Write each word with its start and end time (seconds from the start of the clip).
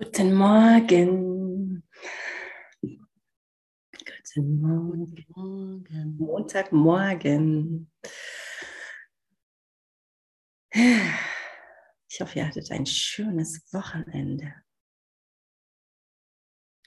Guten 0.00 0.32
Morgen. 0.32 1.82
Guten 2.80 4.60
Morgen. 4.60 5.26
Morgen. 5.34 6.16
Montagmorgen. 6.18 7.90
Ich 10.70 12.20
hoffe, 12.20 12.38
ihr 12.38 12.46
hattet 12.46 12.70
ein 12.70 12.86
schönes 12.86 13.72
Wochenende. 13.72 14.54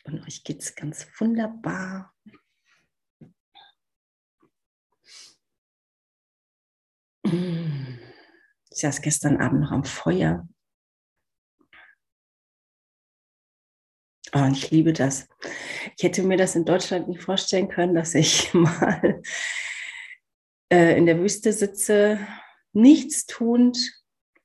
Und 0.05 0.25
euch 0.25 0.45
geht 0.45 0.61
es 0.61 0.73
ganz 0.73 1.05
wunderbar. 1.19 2.15
Ich 7.23 8.79
saß 8.79 9.01
gestern 9.01 9.41
Abend 9.41 9.59
noch 9.59 9.71
am 9.71 9.83
Feuer 9.83 10.47
Oh, 14.33 14.47
ich 14.51 14.71
liebe 14.71 14.93
das. 14.93 15.27
Ich 15.97 16.03
hätte 16.03 16.23
mir 16.23 16.37
das 16.37 16.55
in 16.55 16.63
Deutschland 16.63 17.09
nicht 17.09 17.21
vorstellen 17.21 17.67
können, 17.67 17.93
dass 17.93 18.15
ich 18.15 18.53
mal 18.53 19.21
äh, 20.71 20.97
in 20.97 21.05
der 21.05 21.19
Wüste 21.19 21.51
sitze, 21.51 22.19
nichts 22.71 23.25
tuend, 23.25 23.77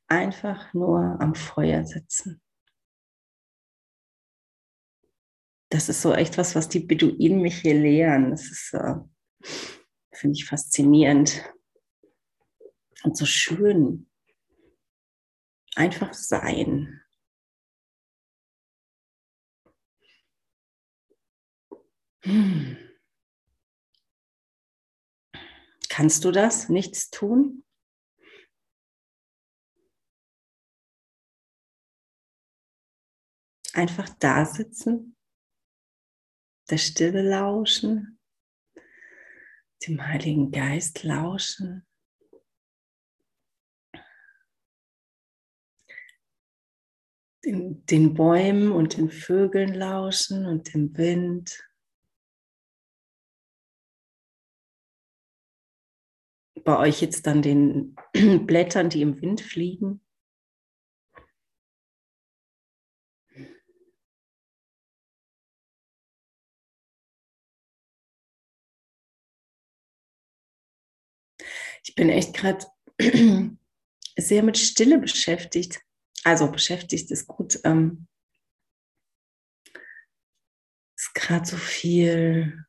einfach 0.09 0.75
nur 0.75 1.17
am 1.21 1.35
Feuer 1.35 1.85
sitzen. 1.85 2.43
Das 5.71 5.89
ist 5.89 6.03
so 6.03 6.13
echt 6.13 6.39
was, 6.39 6.55
was 6.55 6.69
die 6.69 6.81
Beduinen 6.81 7.41
mich 7.41 7.61
hier 7.61 7.75
lehren. 7.75 8.31
Das 8.31 8.51
ist, 8.51 8.73
äh, 8.73 8.95
finde 10.13 10.35
ich, 10.37 10.47
faszinierend 10.47 11.45
und 13.05 13.17
so 13.17 13.27
schön. 13.27 14.09
Einfach 15.77 16.13
sein. 16.15 17.03
Kannst 25.89 26.25
du 26.25 26.33
das? 26.33 26.69
Nichts 26.69 27.11
tun? 27.11 27.65
Einfach 33.73 34.09
da 34.19 34.45
sitzen, 34.45 35.17
der 36.69 36.79
Stille 36.79 37.23
lauschen, 37.23 38.19
dem 39.87 40.05
Heiligen 40.05 40.51
Geist 40.51 41.05
lauschen. 41.05 41.87
Den, 47.45 48.15
Bäumen 48.15 48.73
und 48.73 48.97
den 48.97 49.11
Vögeln 49.11 49.75
lauschen 49.75 50.47
und 50.47 50.75
dem 50.75 50.97
Wind. 50.97 51.63
Bei 56.67 56.77
euch 56.79 57.01
jetzt 57.01 57.27
dann 57.27 57.41
den 57.41 57.97
Blättern, 58.47 58.91
die 58.91 59.01
im 59.01 59.23
Wind 59.23 59.41
fliegen? 59.41 60.03
Ich 71.85 71.95
bin 71.95 72.11
echt 72.11 72.35
gerade 72.35 72.67
sehr 74.19 74.43
mit 74.43 74.59
Stille 74.59 74.99
beschäftigt. 74.99 75.81
Also 76.25 76.51
beschäftigt 76.51 77.13
ist 77.13 77.29
gut. 77.29 77.61
Ähm, 77.63 78.09
ist 80.97 81.15
gerade 81.15 81.47
so 81.47 81.57
viel 81.57 82.66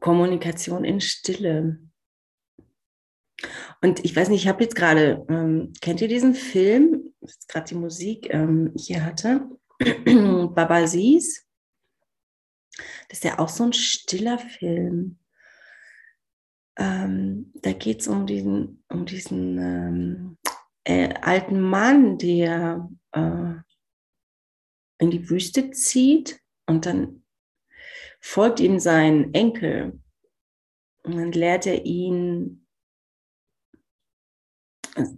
Kommunikation 0.00 0.84
in 0.84 1.00
Stille. 1.00 1.78
Und 3.82 4.04
ich 4.04 4.14
weiß 4.14 4.28
nicht, 4.28 4.42
ich 4.42 4.48
habe 4.48 4.62
jetzt 4.62 4.76
gerade, 4.76 5.24
ähm, 5.28 5.72
kennt 5.80 6.00
ihr 6.00 6.08
diesen 6.08 6.34
Film? 6.34 7.14
Jetzt 7.20 7.48
gerade 7.48 7.66
die 7.66 7.74
Musik 7.74 8.32
ähm, 8.32 8.72
hier 8.76 9.04
hatte. 9.04 9.48
Baba 9.78 10.86
Sies. 10.86 11.46
Das 13.08 13.18
ist 13.18 13.24
ja 13.24 13.38
auch 13.38 13.48
so 13.48 13.64
ein 13.64 13.72
stiller 13.72 14.38
Film. 14.38 15.18
Ähm, 16.76 17.52
da 17.54 17.72
geht 17.72 18.00
es 18.00 18.08
um 18.08 18.26
diesen, 18.26 18.84
um 18.88 19.06
diesen 19.06 19.58
ähm, 19.58 20.38
äh, 20.84 21.14
alten 21.20 21.60
Mann, 21.60 22.18
der 22.18 22.88
äh, 23.12 23.54
in 24.98 25.10
die 25.10 25.28
Wüste 25.28 25.70
zieht 25.70 26.40
und 26.66 26.86
dann 26.86 27.19
folgt 28.20 28.60
ihm 28.60 28.78
sein 28.78 29.34
Enkel 29.34 30.00
und 31.02 31.16
dann 31.16 31.32
lehrt 31.32 31.66
er 31.66 31.84
ihn, 31.84 32.66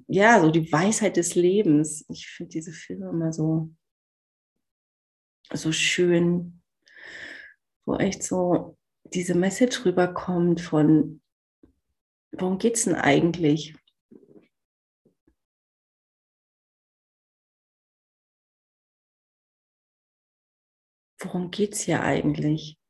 ja, 0.07 0.41
so 0.41 0.51
die 0.51 0.71
Weisheit 0.71 1.17
des 1.17 1.35
Lebens. 1.35 2.05
Ich 2.09 2.29
finde 2.29 2.51
diese 2.51 2.73
Filme 2.73 3.09
immer 3.11 3.33
so, 3.33 3.75
so 5.53 5.73
schön, 5.73 6.63
wo 7.85 7.97
echt 7.97 8.23
so 8.23 8.79
diese 9.05 9.35
Message 9.35 9.85
rüberkommt 9.85 10.61
von, 10.61 11.21
worum 12.33 12.59
geht 12.59 12.77
es 12.77 12.85
denn 12.85 12.95
eigentlich? 12.95 13.75
Worum 21.19 21.51
geht 21.51 21.75
es 21.75 21.81
hier 21.83 22.03
eigentlich? 22.03 22.82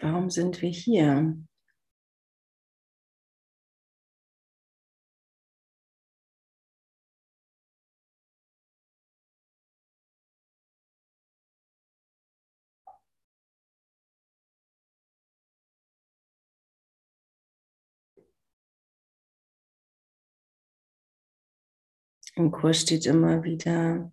Warum 0.00 0.30
sind 0.30 0.62
wir 0.62 0.70
hier? 0.70 1.36
Im 22.36 22.50
Kurs 22.52 22.80
steht 22.80 23.04
immer 23.04 23.42
wieder, 23.44 24.10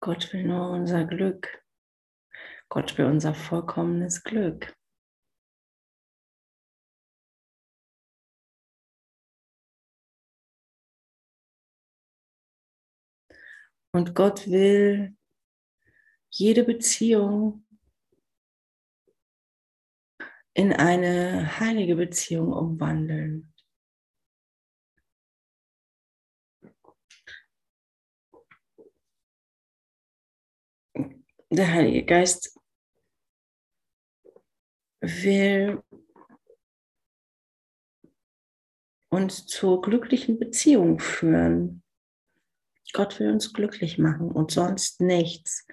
Gott 0.00 0.32
will 0.32 0.44
nur 0.44 0.70
unser 0.70 1.04
Glück. 1.04 1.63
Gott 2.74 2.98
will 2.98 3.04
unser 3.04 3.36
vollkommenes 3.36 4.24
Glück. 4.24 4.76
Und 13.92 14.16
Gott 14.16 14.48
will 14.48 15.16
jede 16.30 16.64
Beziehung 16.64 17.64
in 20.54 20.72
eine 20.72 21.60
heilige 21.60 21.94
Beziehung 21.94 22.52
umwandeln. 22.52 23.54
Der 31.50 31.68
Heilige 31.68 32.04
Geist 32.04 32.53
will 35.06 35.82
uns 39.08 39.46
zur 39.46 39.80
glücklichen 39.80 40.38
Beziehung 40.38 40.98
führen. 40.98 41.82
Gott 42.92 43.18
will 43.18 43.30
uns 43.30 43.52
glücklich 43.52 43.98
machen 43.98 44.30
und 44.30 44.50
sonst 44.50 45.00
nichts. 45.00 45.66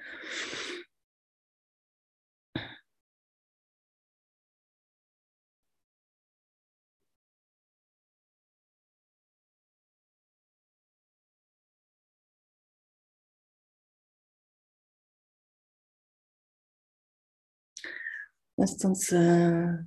Lasst 18.62 18.86
uns 18.86 19.12
äh, 19.12 19.78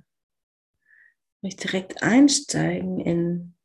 direkt 1.41 2.03
einsteigen 2.03 2.99
in 2.99 3.55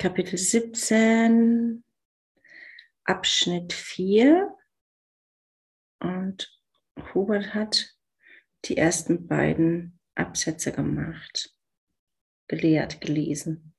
Kapitel 0.00 0.36
17, 0.36 1.84
Abschnitt 3.04 3.72
4. 3.72 4.52
Und 6.00 6.60
Hubert 7.14 7.54
hat 7.54 7.94
die 8.64 8.76
ersten 8.76 9.28
beiden 9.28 10.00
Absätze 10.16 10.72
gemacht, 10.72 11.54
gelehrt, 12.48 13.00
gelesen. 13.00 13.72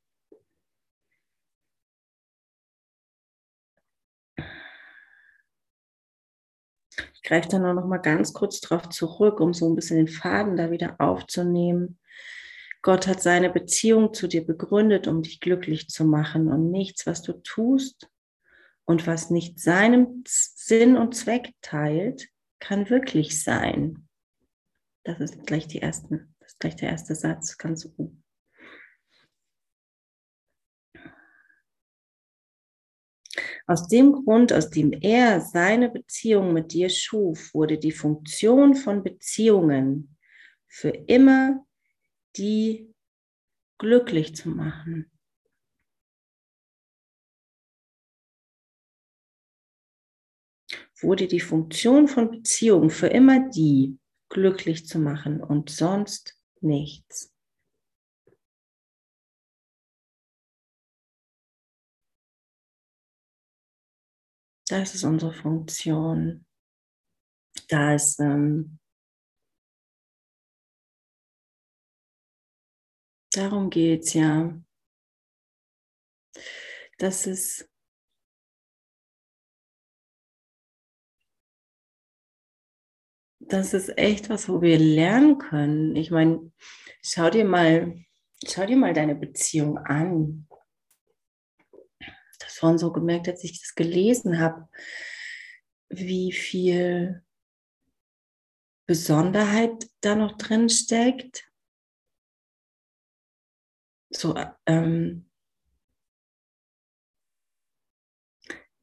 Ich 6.98 7.14
greife 7.26 7.50
da 7.50 7.60
nur 7.60 7.74
noch 7.74 7.86
mal 7.86 7.98
ganz 7.98 8.34
kurz 8.34 8.62
drauf 8.62 8.90
zurück, 8.90 9.40
um 9.40 9.54
so 9.54 9.68
ein 9.68 9.76
bisschen 9.76 9.98
den 9.98 10.08
Faden 10.08 10.56
da 10.56 10.72
wieder 10.72 10.96
aufzunehmen. 11.00 12.00
Gott 12.82 13.08
hat 13.08 13.22
seine 13.22 13.50
Beziehung 13.50 14.14
zu 14.14 14.28
dir 14.28 14.46
begründet, 14.46 15.08
um 15.08 15.24
dich 15.24 15.40
glücklich 15.40 15.90
zu 15.90 16.06
machen 16.06 16.48
und 16.48 16.72
nichts, 16.72 17.08
was 17.08 17.24
du 17.24 17.34
tust 17.34 18.10
und 18.86 19.08
was 19.08 19.32
nicht 19.32 19.60
seinem 19.60 20.24
Sinn 20.28 20.96
und 20.96 21.16
Zweck 21.16 21.54
teilt, 21.62 22.30
kann 22.60 22.90
wirklich 22.90 23.44
sein. 23.44 24.08
Das 25.04 25.20
ist 25.20 25.46
gleich 25.46 25.68
die 25.68 25.80
erste, 25.80 26.28
das 26.40 26.54
ist 26.54 26.60
gleich 26.60 26.76
der 26.76 26.90
erste 26.90 27.16
Satz, 27.16 27.58
ganz 27.58 27.86
oben. 27.98 28.25
Aus 33.68 33.88
dem 33.88 34.12
Grund, 34.14 34.54
aus 34.54 34.70
dem 34.70 34.94
er 34.94 35.42
seine 35.42 35.90
Beziehung 35.90 36.54
mit 36.54 36.72
dir 36.72 36.90
schuf, 36.90 37.54
wurde 37.54 37.80
die 37.80 37.92
Funktion 37.92 38.76
von 38.76 39.04
Beziehungen 39.04 40.18
für 40.68 40.90
immer 40.90 41.66
die 42.38 42.94
glücklich 43.80 44.36
zu 44.36 44.50
machen. 44.50 45.12
Wurde 51.02 51.28
die 51.28 51.40
Funktion 51.40 52.08
von 52.08 52.30
Beziehungen 52.30 52.90
für 52.90 53.08
immer 53.08 53.50
die 53.50 53.98
glücklich 54.30 54.86
zu 54.86 55.00
machen 55.00 55.42
und 55.42 55.70
sonst 55.70 56.40
nichts. 56.62 57.35
Das 64.68 64.94
ist 64.96 65.04
unsere 65.04 65.34
Funktion. 65.34 66.46
Da 67.70 67.94
ist 67.96 68.20
ähm, 68.20 68.80
darum 73.34 73.70
geht 73.70 74.04
es 74.04 74.14
ja. 74.14 74.52
Das 76.98 77.28
ist 77.28 77.70
das 83.40 83.74
ist 83.74 83.98
echt 83.98 84.30
was, 84.30 84.50
wo 84.50 84.62
wir 84.62 84.80
lernen 84.80 85.38
können. 85.38 85.96
Ich 85.96 86.12
meine, 86.12 86.52
schau 87.02 87.30
dir 87.30 87.46
mal, 87.46 87.96
schau 88.46 88.66
dir 88.66 88.78
mal 88.78 88.94
deine 88.94 89.16
Beziehung 89.16 89.78
an 89.78 90.48
das 92.38 92.58
vorhin 92.58 92.78
so 92.78 92.92
gemerkt, 92.92 93.28
als 93.28 93.44
ich 93.44 93.60
das 93.60 93.76
gelesen 93.76 94.40
habe, 94.40 94.68
wie 95.90 96.32
viel 96.32 97.24
Besonderheit 98.86 99.90
da 100.02 100.16
noch 100.16 100.38
drin 100.38 100.70
steckt. 100.70 101.50
So, 104.10 104.36
ähm, 104.66 105.30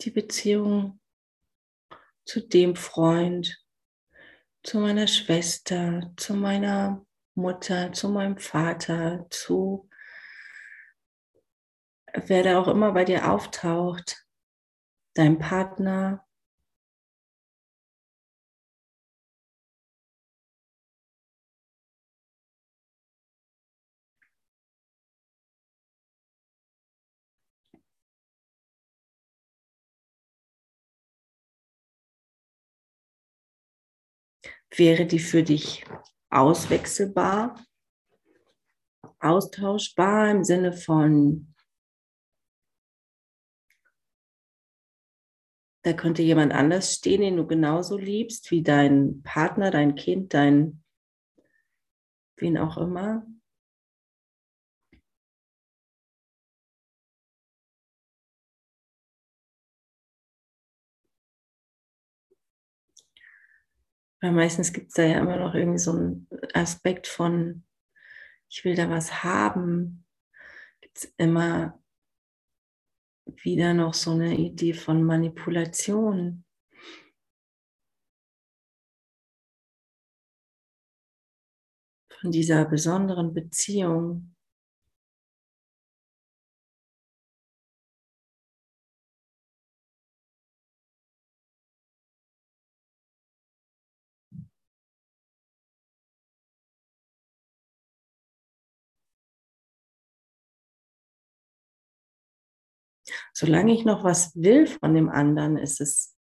die 0.00 0.10
Beziehung 0.10 1.00
zu 2.24 2.40
dem 2.40 2.76
Freund, 2.76 3.64
zu 4.62 4.78
meiner 4.78 5.06
Schwester, 5.06 6.12
zu 6.16 6.34
meiner 6.34 7.04
Mutter, 7.34 7.92
zu 7.92 8.08
meinem 8.08 8.36
Vater, 8.38 9.26
zu 9.30 9.88
wer 12.14 12.42
da 12.42 12.60
auch 12.60 12.68
immer 12.68 12.92
bei 12.92 13.04
dir 13.04 13.30
auftaucht, 13.30 14.26
dein 15.14 15.38
Partner, 15.38 16.24
wäre 34.76 35.06
die 35.06 35.18
für 35.18 35.42
dich 35.42 35.84
auswechselbar, 36.30 37.62
austauschbar 39.20 40.30
im 40.30 40.44
Sinne 40.44 40.72
von 40.72 41.51
Da 45.82 45.92
könnte 45.92 46.22
jemand 46.22 46.52
anders 46.52 46.94
stehen, 46.94 47.20
den 47.22 47.36
du 47.36 47.46
genauso 47.46 47.96
liebst, 47.98 48.50
wie 48.50 48.62
dein 48.62 49.22
Partner, 49.22 49.70
dein 49.70 49.94
Kind, 49.96 50.34
dein, 50.34 50.82
wen 52.36 52.58
auch 52.58 52.76
immer. 52.76 53.24
Weil 64.20 64.32
meistens 64.32 64.72
gibt 64.72 64.88
es 64.88 64.94
da 64.94 65.02
ja 65.02 65.18
immer 65.18 65.36
noch 65.36 65.54
irgendwie 65.54 65.78
so 65.78 65.90
einen 65.92 66.28
Aspekt 66.54 67.08
von, 67.08 67.64
ich 68.48 68.64
will 68.64 68.76
da 68.76 68.88
was 68.90 69.24
haben. 69.24 70.04
Gibt 70.80 70.98
es 70.98 71.14
immer 71.18 71.81
wieder 73.26 73.74
noch 73.74 73.94
so 73.94 74.12
eine 74.12 74.36
Idee 74.36 74.72
von 74.72 75.02
Manipulation. 75.02 76.44
Von 82.20 82.30
dieser 82.30 82.64
besonderen 82.64 83.34
Beziehung. 83.34 84.31
Solange 103.34 103.72
ich 103.72 103.84
noch 103.84 104.04
was 104.04 104.34
will 104.36 104.66
von 104.66 104.94
dem 104.94 105.08
anderen, 105.08 105.56
ist 105.56 105.80
es, 105.80 106.16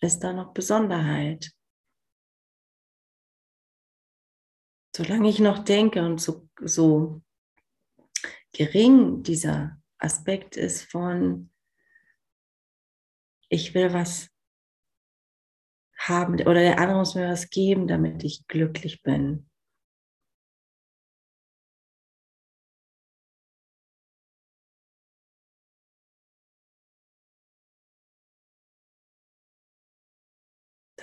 ist 0.00 0.20
da 0.20 0.32
noch 0.32 0.54
Besonderheit. 0.54 1.52
Solange 4.94 5.28
ich 5.28 5.40
noch 5.40 5.64
denke 5.64 6.04
und 6.04 6.20
so, 6.20 6.48
so 6.60 7.20
gering 8.52 9.24
dieser 9.24 9.82
Aspekt 9.98 10.56
ist 10.56 10.84
von, 10.84 11.50
ich 13.48 13.74
will 13.74 13.92
was 13.92 14.28
haben 15.96 16.34
oder 16.34 16.54
der 16.54 16.78
andere 16.78 16.98
muss 16.98 17.14
mir 17.14 17.28
was 17.28 17.50
geben, 17.50 17.88
damit 17.88 18.22
ich 18.24 18.46
glücklich 18.46 19.02
bin. 19.02 19.48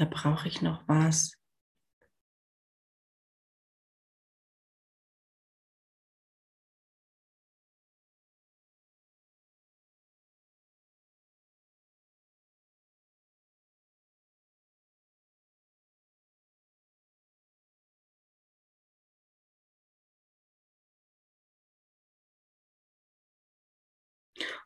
Da 0.01 0.05
brauche 0.05 0.47
ich 0.47 0.63
noch 0.63 0.81
was. 0.87 1.33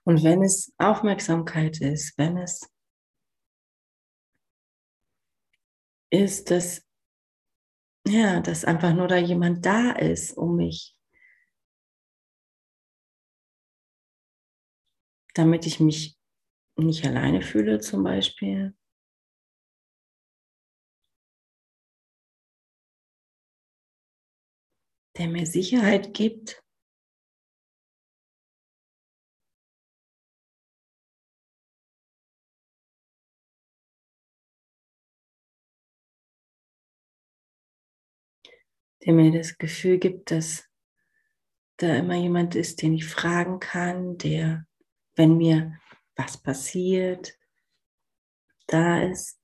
Und 0.05 0.23
wenn 0.23 0.43
es 0.43 0.71
Aufmerksamkeit 0.77 1.81
ist, 1.81 2.17
wenn 2.17 2.37
es 2.37 2.69
ist, 6.09 6.51
dass, 6.51 6.83
ja, 8.07 8.39
dass 8.41 8.65
einfach 8.65 8.93
nur 8.93 9.07
da 9.07 9.17
jemand 9.17 9.65
da 9.65 9.91
ist, 9.91 10.37
um 10.37 10.55
mich 10.55 10.95
damit 15.35 15.65
ich 15.67 15.79
mich 15.79 16.17
nicht 16.77 17.05
alleine 17.05 17.41
fühle 17.41 17.79
zum 17.79 18.03
Beispiel. 18.03 18.73
Der 25.17 25.27
mir 25.27 25.45
Sicherheit 25.45 26.13
gibt. 26.13 26.64
Der 39.05 39.13
mir 39.13 39.31
das 39.31 39.57
Gefühl 39.57 39.99
gibt, 39.99 40.31
dass 40.31 40.65
da 41.77 41.95
immer 41.95 42.15
jemand 42.15 42.55
ist, 42.55 42.81
den 42.81 42.93
ich 42.93 43.05
fragen 43.05 43.59
kann, 43.59 44.17
der, 44.17 44.65
wenn 45.15 45.37
mir 45.37 45.77
was 46.15 46.37
passiert, 46.41 47.37
da 48.67 49.03
ist. 49.03 49.39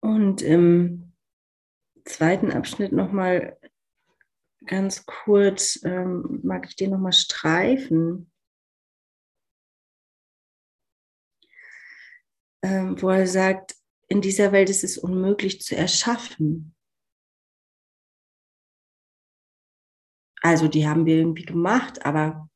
Und 0.00 0.42
im 0.42 1.12
zweiten 2.04 2.50
Abschnitt 2.52 2.92
nochmal 2.92 3.58
ganz 4.66 5.06
kurz, 5.06 5.82
ähm, 5.84 6.40
mag 6.42 6.66
ich 6.68 6.76
den 6.76 6.90
nochmal 6.90 7.12
streifen, 7.12 8.30
ähm, 12.62 13.00
wo 13.00 13.08
er 13.10 13.26
sagt, 13.26 13.76
in 14.08 14.20
dieser 14.20 14.52
Welt 14.52 14.70
ist 14.70 14.84
es 14.84 14.98
unmöglich 14.98 15.60
zu 15.60 15.76
erschaffen. 15.76 16.74
Also 20.42 20.68
die 20.68 20.88
haben 20.88 21.06
wir 21.06 21.16
irgendwie 21.16 21.44
gemacht, 21.44 22.04
aber 22.04 22.48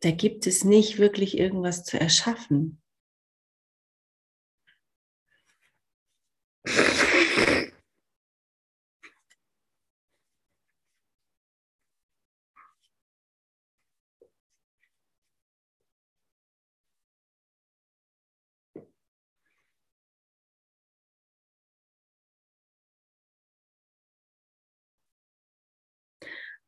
da 0.00 0.10
gibt 0.10 0.46
es 0.46 0.64
nicht 0.64 0.98
wirklich 0.98 1.38
irgendwas 1.38 1.84
zu 1.84 1.98
erschaffen. 1.98 2.82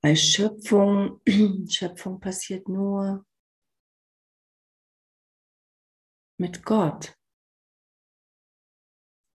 Weil 0.02 0.17
Schöpfung, 0.17 1.21
Schöpfung 1.69 2.21
passiert 2.21 2.69
nur 2.69 3.26
mit 6.38 6.64
Gott, 6.64 7.19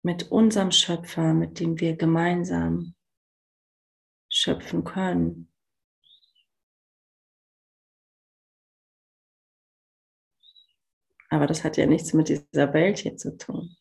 mit 0.04 0.32
unserem 0.32 0.72
Schöpfer, 0.72 1.34
mit 1.34 1.60
dem 1.60 1.80
wir 1.80 1.98
gemeinsam 1.98 2.96
schöpfen 4.30 4.84
können. 4.84 5.54
Aber 11.30 11.48
das 11.48 11.64
hat 11.64 11.78
ja 11.78 11.86
nichts 11.86 12.14
mit 12.14 12.30
dieser 12.30 12.74
Welt 12.74 13.00
hier 13.00 13.18
zu 13.18 13.38
tun. 13.38 13.76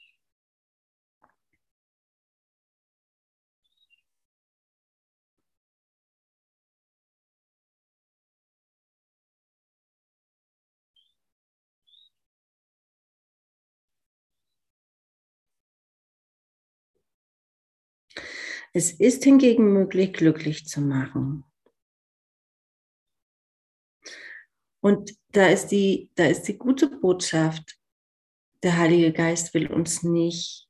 Es 18.75 18.93
ist 18.93 19.25
hingegen 19.25 19.73
möglich, 19.73 20.15
glücklich 20.15 20.67
zu 20.67 20.81
machen. 20.81 21.45
Und 24.81 25.17
da 25.29 25.47
ist 25.47 25.69
die, 25.69 26.11
da 26.15 26.27
ist 26.27 26.45
die 26.45 26.57
gute 26.57 26.89
Botschaft. 26.89 27.79
Der 28.63 28.79
Heilige 28.79 29.13
Geist 29.13 29.55
will 29.55 29.71
uns 29.71 30.03
nicht 30.03 30.69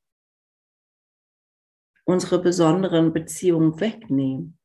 unsere 2.05 2.43
besonderen 2.43 3.13
Beziehungen 3.13 3.79
wegnehmen. 3.81 4.59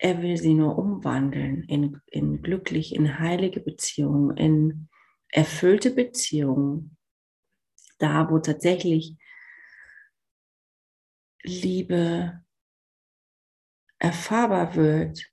Er 0.00 0.22
will 0.22 0.36
sie 0.36 0.54
nur 0.54 0.78
umwandeln 0.78 1.64
in, 1.64 2.00
in 2.06 2.40
glücklich, 2.40 2.94
in 2.94 3.18
heilige 3.18 3.60
Beziehungen, 3.60 4.36
in 4.36 4.88
erfüllte 5.28 5.90
Beziehungen. 5.90 6.96
Da, 7.98 8.30
wo 8.30 8.38
tatsächlich 8.38 9.16
Liebe 11.44 12.42
erfahrbar 14.00 14.74
wird, 14.74 15.30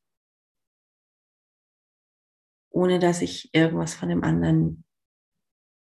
ohne 2.69 2.99
dass 2.99 3.21
ich 3.21 3.49
irgendwas 3.53 3.95
von 3.95 4.09
dem 4.09 4.23
anderen 4.23 4.83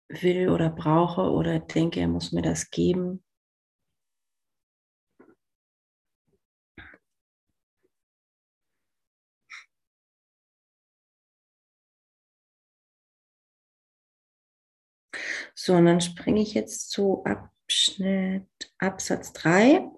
will 0.09 0.49
oder 0.49 0.71
brauche 0.71 1.31
oder 1.31 1.59
denke, 1.59 2.01
er 2.01 2.09
muss 2.09 2.33
mir 2.33 2.43
das 2.43 2.71
geben. 2.71 3.23
So, 15.55 15.75
und 15.75 15.87
dann 15.87 16.01
springe 16.01 16.41
ich 16.43 16.55
jetzt 16.55 16.91
zu 16.91 17.23
ab 17.25 17.54
Abschnitt, 17.67 18.47
Absatz 18.79 19.33
3. 19.33 19.91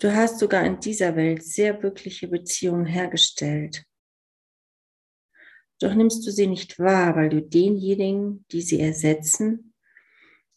Du 0.00 0.14
hast 0.14 0.38
sogar 0.38 0.64
in 0.64 0.78
dieser 0.80 1.16
Welt 1.16 1.42
sehr 1.42 1.82
wirkliche 1.82 2.28
Beziehungen 2.28 2.86
hergestellt. 2.86 3.84
Doch 5.80 5.94
nimmst 5.94 6.26
du 6.26 6.30
sie 6.30 6.46
nicht 6.46 6.78
wahr, 6.78 7.16
weil 7.16 7.30
du 7.30 7.40
denjenigen, 7.40 8.44
die 8.52 8.62
sie 8.62 8.80
ersetzen, 8.80 9.74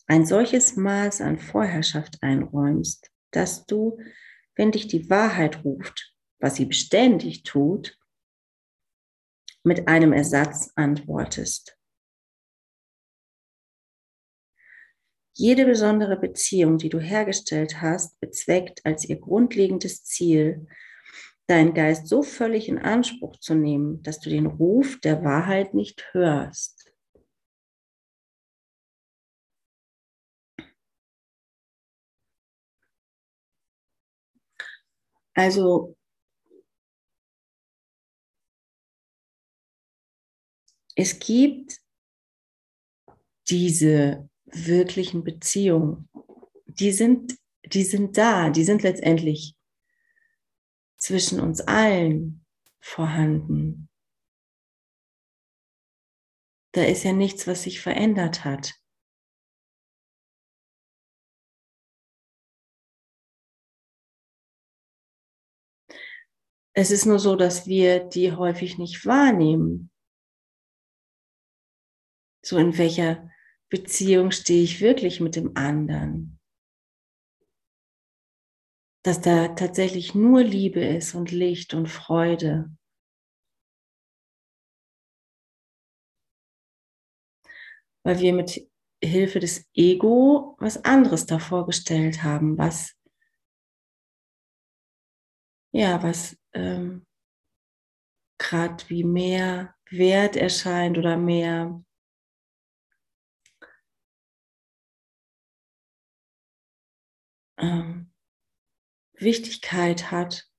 ein 0.06 0.26
solches 0.26 0.76
Maß 0.76 1.22
an 1.22 1.40
Vorherrschaft 1.40 2.22
einräumst, 2.22 3.10
dass 3.32 3.66
du, 3.66 3.98
wenn 4.56 4.72
dich 4.72 4.88
die 4.88 5.10
Wahrheit 5.10 5.64
ruft, 5.64 6.11
was 6.42 6.56
sie 6.56 6.66
beständig 6.66 7.44
tut, 7.44 7.98
mit 9.64 9.88
einem 9.88 10.12
Ersatz 10.12 10.72
antwortest. 10.76 11.78
Jede 15.34 15.66
besondere 15.66 16.18
Beziehung, 16.18 16.78
die 16.78 16.90
du 16.90 17.00
hergestellt 17.00 17.82
hast, 17.82 18.20
bezweckt 18.20 18.86
als 18.86 19.08
ihr 19.08 19.20
grundlegendes 19.20 20.04
Ziel, 20.04 20.68
deinen 21.48 21.74
Geist 21.74 22.08
so 22.08 22.22
völlig 22.22 22.68
in 22.68 22.80
Anspruch 22.80 23.38
zu 23.38 23.56
nehmen, 23.56 24.02
dass 24.04 24.20
du 24.20 24.30
den 24.30 24.46
Ruf 24.46 25.00
der 25.00 25.24
Wahrheit 25.24 25.74
nicht 25.74 26.14
hörst. 26.14 26.92
Also 35.34 35.96
es 41.02 41.18
gibt 41.18 41.82
diese 43.50 44.30
wirklichen 44.46 45.24
Beziehungen, 45.24 46.08
die 46.68 46.92
sind, 46.92 47.40
die 47.66 47.84
sind 47.84 48.18
da, 48.18 48.52
die 48.52 48.64
sind 48.64 48.84
letztendlich 48.84 49.56
zwischen 50.98 51.40
uns 51.40 51.60
allen 51.62 52.46
vorhanden. 52.80 53.90
Da 56.74 56.84
ist 56.84 57.04
ja 57.04 57.14
nichts, 57.14 57.48
was 57.48 57.64
sich 57.64 57.82
verändert 57.82 58.46
hat. 58.46 58.76
Es 66.74 66.92
ist 66.92 67.08
nur 67.08 67.18
so, 67.18 67.36
dass 67.36 67.66
wir 67.66 68.02
die 68.02 68.34
häufig 68.34 68.78
nicht 68.78 69.04
wahrnehmen. 69.08 69.91
So 72.44 72.58
in 72.58 72.78
welcher 72.78 73.30
Beziehung 73.70 74.32
stehe 74.32 74.64
ich 74.64 74.82
wirklich 74.82 75.20
mit 75.20 75.36
dem 75.36 75.56
anderen? 75.56 76.40
Dass 79.04 79.22
da 79.22 79.50
tatsächlich 79.50 80.14
nur 80.16 80.44
Liebe 80.44 80.84
ist 80.84 81.16
und 81.16 81.32
Licht 81.32 81.74
und 81.74 81.88
Freude. 81.88 82.76
Weil 88.04 88.20
wir 88.20 88.34
mit 88.34 88.68
Hilfe 89.04 89.40
des 89.40 89.70
Ego 89.74 90.56
was 90.60 90.84
anderes 90.84 91.26
da 91.26 91.40
vorgestellt 91.40 92.24
haben, 92.24 92.58
was 92.58 92.96
ja, 95.74 96.04
was 96.04 96.38
ähm, 96.54 97.06
gerade 98.38 98.84
wie 98.90 99.04
mehr 99.04 99.76
Wert 99.90 100.36
erscheint 100.36 100.98
oder 100.98 101.18
mehr 101.18 101.84
ähm, 107.58 108.12
Wichtigkeit 109.14 110.12
hat, 110.12 110.50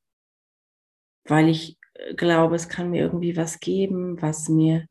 weil 1.25 1.49
ich 1.49 1.79
äh, 1.95 2.15
glaube, 2.15 2.57
es 2.57 2.69
kann 2.69 2.91
mir 2.91 3.03
irgendwie 3.03 3.37
was 3.37 3.61
geben, 3.61 4.21
was 4.21 4.49
mir 4.49 4.89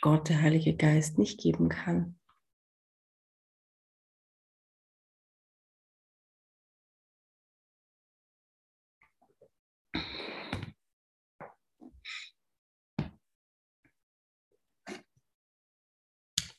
Gott, 0.00 0.28
der 0.28 0.42
Heilige 0.42 0.76
Geist, 0.76 1.18
nicht 1.18 1.40
geben 1.40 1.70
kann. 1.70 2.18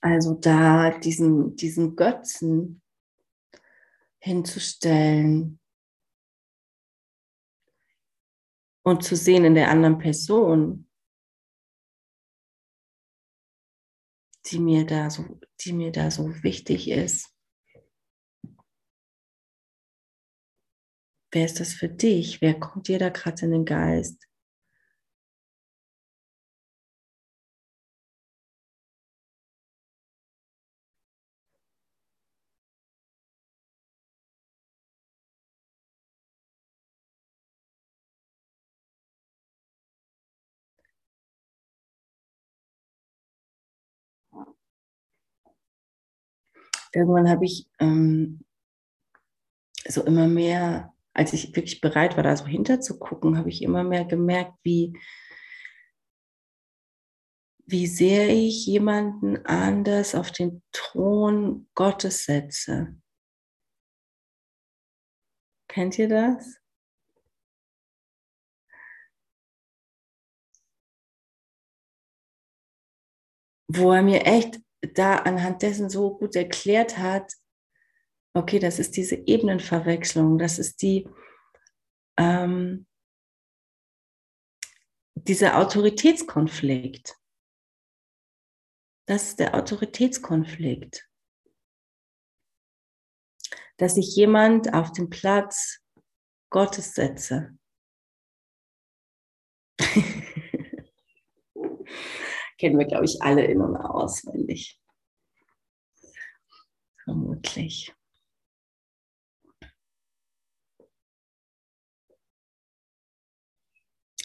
Also 0.05 0.35
da 0.35 0.91
diesen, 1.00 1.55
diesen 1.55 1.95
Götzen 1.95 2.83
hinzustellen 4.19 5.59
und 8.83 9.03
zu 9.03 9.15
sehen 9.15 9.45
in 9.45 9.55
der 9.55 9.71
anderen 9.71 9.97
Person, 9.97 10.88
die 14.45 14.59
mir 14.59 14.85
da 14.85 15.09
so, 15.09 15.39
die 15.62 15.74
mir 15.74 15.91
da 15.91 16.12
so 16.12 16.43
wichtig 16.43 16.88
ist. 16.88 17.35
Wer 21.31 21.45
ist 21.45 21.59
das 21.59 21.74
für 21.74 21.89
dich? 21.89 22.41
Wer 22.41 22.59
kommt 22.59 22.89
dir 22.89 23.00
da 23.00 23.09
gerade 23.09 23.45
in 23.45 23.51
den 23.51 23.65
Geist? 23.65 24.25
Irgendwann 46.96 47.29
habe 47.29 47.46
ich 47.46 47.68
ähm, 47.79 48.46
so 49.88 50.03
immer 50.03 50.27
mehr, 50.27 50.94
als 51.14 51.34
ich 51.34 51.55
wirklich 51.55 51.81
bereit 51.81 52.16
war, 52.16 52.24
da 52.24 52.36
so 52.36 52.46
hinterzugucken, 52.46 53.38
habe 53.38 53.50
ich 53.50 53.62
immer 53.62 53.84
mehr 53.84 54.05
gemerkt, 54.05 54.53
wie, 54.64 54.98
wie 57.66 57.88
sehr 57.88 58.29
ich 58.29 58.66
jemanden 58.66 59.46
anders 59.46 60.16
auf 60.16 60.31
den 60.31 60.62
Thron 60.72 61.68
Gottes 61.75 62.25
setze. 62.25 62.96
Kennt 65.68 66.00
ihr 66.00 66.08
das? 66.10 66.58
Wo 73.68 73.92
er 73.92 74.03
mir 74.03 74.25
echt 74.25 74.65
da 74.93 75.17
anhand 75.17 75.61
dessen 75.61 75.89
so 75.89 76.17
gut 76.17 76.35
erklärt 76.35 76.98
hat, 76.98 77.33
okay, 78.33 78.59
das 78.59 78.79
ist 78.79 78.98
diese 78.98 79.15
Ebenenverwechslung, 79.15 80.37
das 80.37 80.59
ist 80.59 80.81
die, 80.81 81.07
ähm, 82.17 82.85
dieser 85.15 85.57
Autoritätskonflikt. 85.57 87.15
Das 89.07 89.29
ist 89.29 89.39
der 89.39 89.55
Autoritätskonflikt. 89.55 91.09
Dass 93.77 93.98
ich 93.98 94.15
jemand 94.15 94.74
auf 94.74 94.91
den 94.91 95.09
Platz 95.09 95.81
Gottes 96.50 96.93
setze. 96.93 97.57
kennen 102.57 102.77
wir, 102.79 102.85
glaube 102.85 103.05
ich, 103.05 103.22
alle 103.22 103.46
in- 103.46 103.61
und 103.61 103.75
auswendig. 103.77 104.79
Vermutlich. 107.03 107.94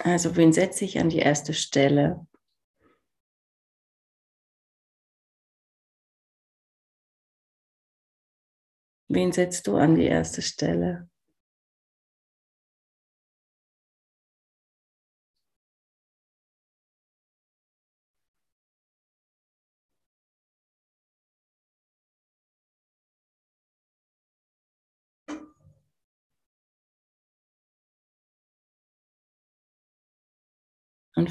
Also, 0.00 0.36
wen 0.36 0.52
setze 0.52 0.84
ich 0.84 0.98
an 0.98 1.08
die 1.10 1.18
erste 1.18 1.52
Stelle? 1.54 2.26
Wen 9.08 9.32
setzt 9.32 9.66
du 9.66 9.76
an 9.76 9.94
die 9.96 10.06
erste 10.06 10.40
Stelle? 10.40 11.10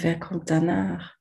Wer 0.01 0.17
kommt 0.17 0.49
danach? 0.49 1.17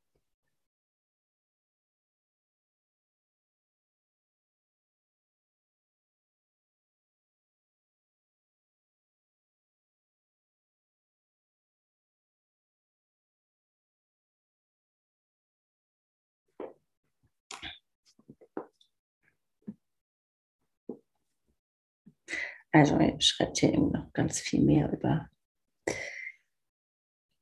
Also 22.72 22.96
er 22.98 23.20
schreibt 23.20 23.58
hier 23.58 23.72
eben 23.72 23.90
noch 23.90 24.12
ganz 24.12 24.40
viel 24.40 24.62
mehr 24.64 24.92
über 24.92 25.28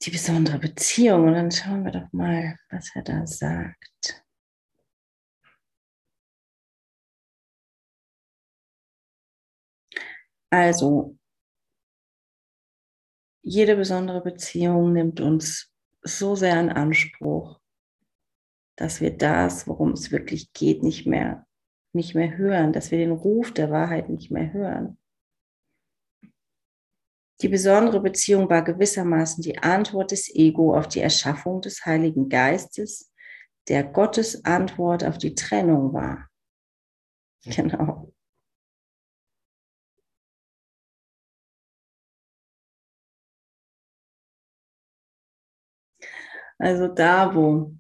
die 0.07 0.11
besondere 0.11 0.59
Beziehung. 0.59 1.27
Und 1.27 1.35
dann 1.35 1.51
schauen 1.51 1.85
wir 1.85 1.93
doch 1.93 2.13
mal, 2.13 2.57
was 2.71 2.91
er 2.95 3.03
da 3.03 3.27
sagt. 3.27 4.25
Also, 10.51 11.19
jede 13.43 13.77
besondere 13.77 14.23
Beziehung 14.23 14.93
nimmt 14.93 15.21
uns 15.21 15.73
so 16.03 16.37
sehr 16.37 16.61
in 16.61 16.71
Anspruch, 16.71 17.61
dass 18.77 19.01
wir 19.01 19.17
das, 19.17 19.67
worum 19.67 19.93
es 19.93 20.13
wirklich 20.13 20.53
geht, 20.53 20.83
nicht 20.83 21.07
mehr, 21.07 21.47
nicht 21.93 22.15
mehr 22.15 22.37
hören, 22.37 22.73
dass 22.73 22.91
wir 22.91 22.99
den 22.99 23.11
Ruf 23.11 23.53
der 23.53 23.71
Wahrheit 23.71 24.09
nicht 24.09 24.31
mehr 24.31 24.53
hören. 24.53 24.99
Die 27.43 27.49
besondere 27.49 28.01
Beziehung 28.01 28.49
war 28.49 28.63
gewissermaßen 28.63 29.43
die 29.43 29.59
Antwort 29.59 30.11
des 30.11 30.35
Ego 30.35 30.75
auf 30.77 30.89
die 30.89 31.01
Erschaffung 31.01 31.61
des 31.61 31.85
Heiligen 31.85 32.29
Geistes, 32.29 33.13
der 33.69 33.85
Gottes 33.85 34.45
Antwort 34.45 35.05
auf 35.05 35.19
die 35.19 35.35
Trennung 35.35 35.93
war. 35.93 36.29
Genau. 37.45 38.13
Also 46.59 46.89
da, 46.89 47.35
wo 47.35 47.77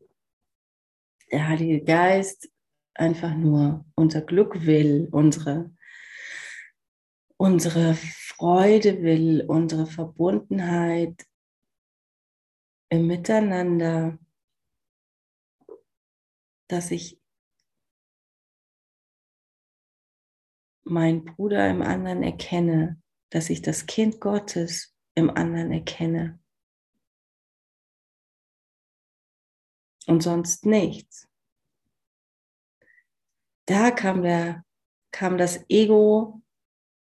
der 1.33 1.49
Heilige 1.49 1.83
Geist 1.83 2.51
einfach 2.95 3.35
nur 3.35 3.85
unser 3.95 4.21
Glück 4.21 4.66
will, 4.66 5.09
unsere, 5.12 5.75
unsere 7.38 7.97
Freude 8.37 9.03
will, 9.03 9.46
unsere 9.49 9.87
Verbundenheit 9.87 11.27
im 12.90 13.07
Miteinander, 13.07 14.18
dass 16.68 16.90
ich 16.90 17.18
meinen 20.85 21.25
Bruder 21.25 21.70
im 21.70 21.81
anderen 21.81 22.22
erkenne, 22.22 23.03
dass 23.31 23.49
ich 23.49 23.62
das 23.62 23.87
Kind 23.87 24.20
Gottes 24.20 24.94
im 25.14 25.31
anderen 25.31 25.72
erkenne. 25.72 26.38
Und 30.07 30.22
sonst 30.22 30.66
nichts. 30.66 31.27
Da 33.64 33.90
kam, 33.90 34.22
der, 34.22 34.64
kam 35.11 35.38
das 35.38 35.64
Ego 35.70 36.42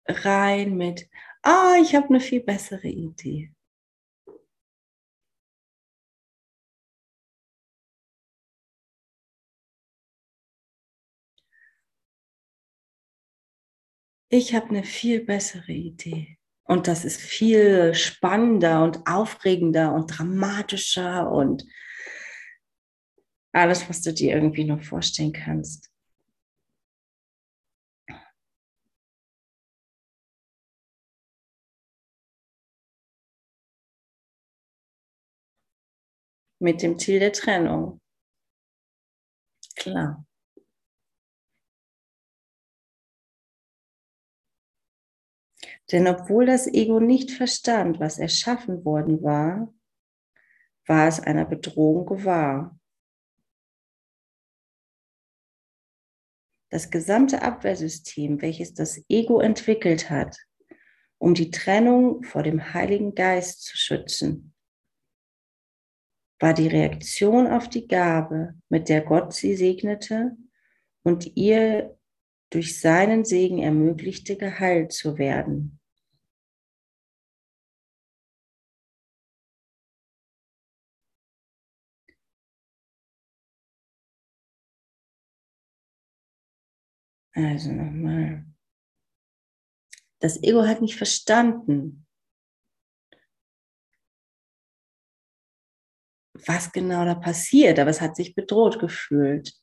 rein 0.08 0.78
mit, 0.78 1.10
ah, 1.46 1.76
ich 1.82 1.96
habe 1.96 2.10
eine 2.10 2.20
viel 2.20 2.42
bessere 2.42 2.88
Idee. 2.88 3.56
ich 14.30 14.54
habe 14.54 14.70
eine 14.70 14.84
viel 14.84 15.24
bessere 15.24 15.72
Idee. 15.72 16.38
Und 16.64 16.88
das 16.88 17.06
ist 17.06 17.22
viel 17.22 17.94
spannender 17.94 18.84
und 18.84 19.06
aufregender 19.06 19.94
und 19.94 20.08
dramatischer 20.08 21.32
und 21.32 21.64
alles, 23.54 23.88
was 23.88 24.02
du 24.02 24.14
dir 24.14 24.36
irgendwie 24.36 24.66
noch 24.66 24.82
vorstellen 24.82 25.32
kannst. 25.32 25.95
Mit 36.60 36.82
dem 36.82 36.98
Ziel 36.98 37.20
der 37.20 37.34
Trennung. 37.34 38.00
Klar. 39.76 40.26
Denn 45.92 46.08
obwohl 46.08 46.46
das 46.46 46.68
Ego 46.68 47.00
nicht 47.00 47.32
verstand, 47.32 48.00
was 48.00 48.18
erschaffen 48.18 48.84
worden 48.86 49.22
war, 49.22 49.72
war 50.88 51.08
es 51.08 51.20
einer 51.20 51.46
Bedrohung 51.46 52.06
gewahr. 52.06 52.80
Das 56.72 56.90
gesamte 56.90 57.42
Abwehrsystem, 57.42 58.42
welches 58.42 58.74
das 58.74 59.04
Ego 59.08 59.40
entwickelt 59.40 60.10
hat, 60.10 60.38
um 61.20 61.34
die 61.34 61.52
Trennung 61.52 62.24
vor 62.24 62.44
dem 62.44 62.74
Heiligen 62.74 63.14
Geist 63.14 63.64
zu 63.64 63.78
schützen, 63.78 64.55
war 66.40 66.54
die 66.54 66.68
Reaktion 66.68 67.48
auf 67.48 67.70
die 67.70 67.88
Gabe, 67.88 68.56
mit 68.70 68.90
der 68.90 69.02
Gott 69.02 69.34
sie 69.34 69.56
segnete 69.56 70.36
und 71.04 71.36
ihr 71.36 71.98
durch 72.50 72.80
seinen 72.80 73.26
Segen 73.26 73.60
ermöglichte, 73.60 74.38
geheilt 74.38 74.92
zu 74.92 75.18
werden. 75.18 75.80
Also 87.34 87.72
nochmal. 87.72 88.46
Das 90.20 90.42
Ego 90.42 90.66
hat 90.66 90.82
nicht 90.82 90.96
verstanden, 90.96 92.05
was 96.48 96.72
genau 96.72 97.06
da 97.06 97.16
passiert, 97.16 97.80
aber 97.80 97.90
es 97.90 98.02
hat 98.02 98.16
sich 98.16 98.36
bedroht 98.36 98.80
gefühlt. 98.80 99.54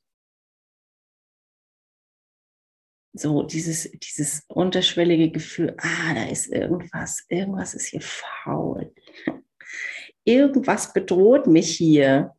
so 3.15 3.43
dieses, 3.43 3.91
dieses 3.93 4.45
unterschwellige 4.49 5.31
Gefühl, 5.31 5.75
ah, 5.79 6.15
da 6.15 6.25
ist 6.25 6.49
irgendwas, 6.49 7.25
irgendwas 7.29 7.75
ist 7.75 7.87
hier 7.89 8.01
faul. 8.01 8.95
Irgendwas 10.25 10.93
bedroht 10.93 11.47
mich 11.47 11.77
hier. 11.77 12.35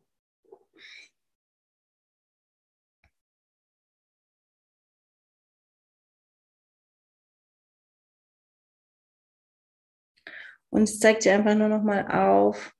Und 10.70 10.84
es 10.84 10.98
zeigt 10.98 11.24
dir 11.24 11.34
einfach 11.34 11.54
nur 11.54 11.68
noch 11.68 11.82
mal 11.82 12.04
auf, 12.08 12.74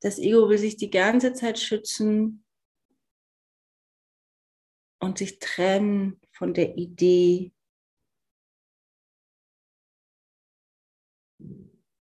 das 0.00 0.18
Ego 0.18 0.48
will 0.48 0.58
sich 0.58 0.76
die 0.76 0.90
ganze 0.90 1.32
Zeit 1.32 1.58
schützen, 1.58 2.44
und 5.00 5.18
sich 5.18 5.38
trennen 5.38 6.20
von 6.30 6.54
der 6.54 6.76
Idee, 6.76 7.52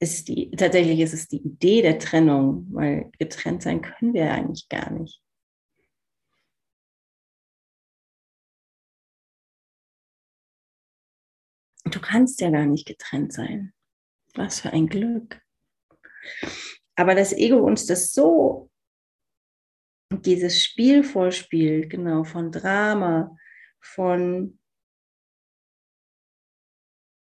ist 0.00 0.28
die, 0.28 0.50
tatsächlich 0.50 1.00
ist 1.00 1.14
es 1.14 1.28
die 1.28 1.38
Idee 1.38 1.82
der 1.82 1.98
Trennung, 1.98 2.66
weil 2.72 3.11
getrennt 3.18 3.62
sein 3.62 3.80
können 3.82 4.14
wir 4.14 4.32
eigentlich 4.32 4.68
gar 4.68 4.90
nicht. 4.90 5.20
Du 11.84 12.00
kannst 12.00 12.40
ja 12.40 12.50
gar 12.50 12.66
nicht 12.66 12.87
getrennt 12.87 13.32
sein. 13.32 13.72
Was 14.34 14.61
für 14.61 14.70
ein 14.70 14.88
Glück. 14.88 15.40
Aber 16.98 17.14
das 17.14 17.32
Ego 17.32 17.58
uns 17.58 17.87
das 17.87 18.12
so 18.12 18.72
dieses 20.11 20.61
Spiel 20.64 21.04
vorspielt, 21.04 21.90
genau, 21.90 22.24
von 22.24 22.50
Drama, 22.50 23.37
von, 23.80 24.58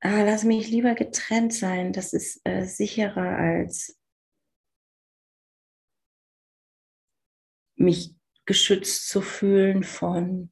ah, 0.01 0.23
lass 0.23 0.45
mich 0.45 0.71
lieber 0.71 0.95
getrennt 0.95 1.53
sein, 1.53 1.93
das 1.93 2.15
ist 2.15 2.41
äh, 2.45 2.65
sicherer 2.65 3.37
als 3.37 4.01
mich 7.77 8.17
geschützt 8.47 9.11
zu 9.11 9.21
fühlen 9.21 9.85
von 9.85 10.51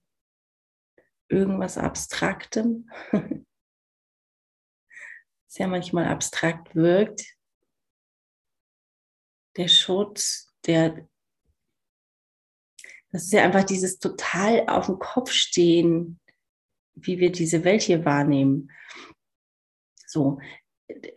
irgendwas 1.31 1.79
Abstraktem. 1.79 2.91
das 3.11 3.47
ja 5.57 5.67
manchmal 5.67 6.09
abstrakt 6.09 6.75
wirkt. 6.75 7.38
Der 9.59 9.69
Schutz, 9.69 10.49
der 10.67 11.07
das 13.11 13.25
ist 13.25 13.33
ja 13.33 13.43
einfach 13.43 13.65
dieses 13.65 13.99
total 13.99 14.65
auf 14.69 14.87
dem 14.87 14.99
Kopf 14.99 15.31
stehen, 15.31 16.21
wie 16.95 17.19
wir 17.19 17.33
diese 17.33 17.65
Welt 17.65 17.83
hier 17.83 18.05
wahrnehmen. 18.05 18.71
So, 20.07 20.39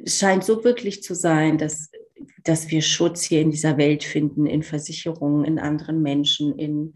es 0.03 0.19
scheint 0.19 0.43
so 0.43 0.63
wirklich 0.63 1.03
zu 1.03 1.15
sein, 1.15 1.57
dass, 1.57 1.91
dass 2.43 2.69
wir 2.69 2.81
Schutz 2.81 3.23
hier 3.23 3.41
in 3.41 3.51
dieser 3.51 3.77
Welt 3.77 4.03
finden, 4.03 4.45
in 4.45 4.63
Versicherungen, 4.63 5.45
in 5.45 5.59
anderen 5.59 6.01
Menschen, 6.01 6.57
in 6.57 6.93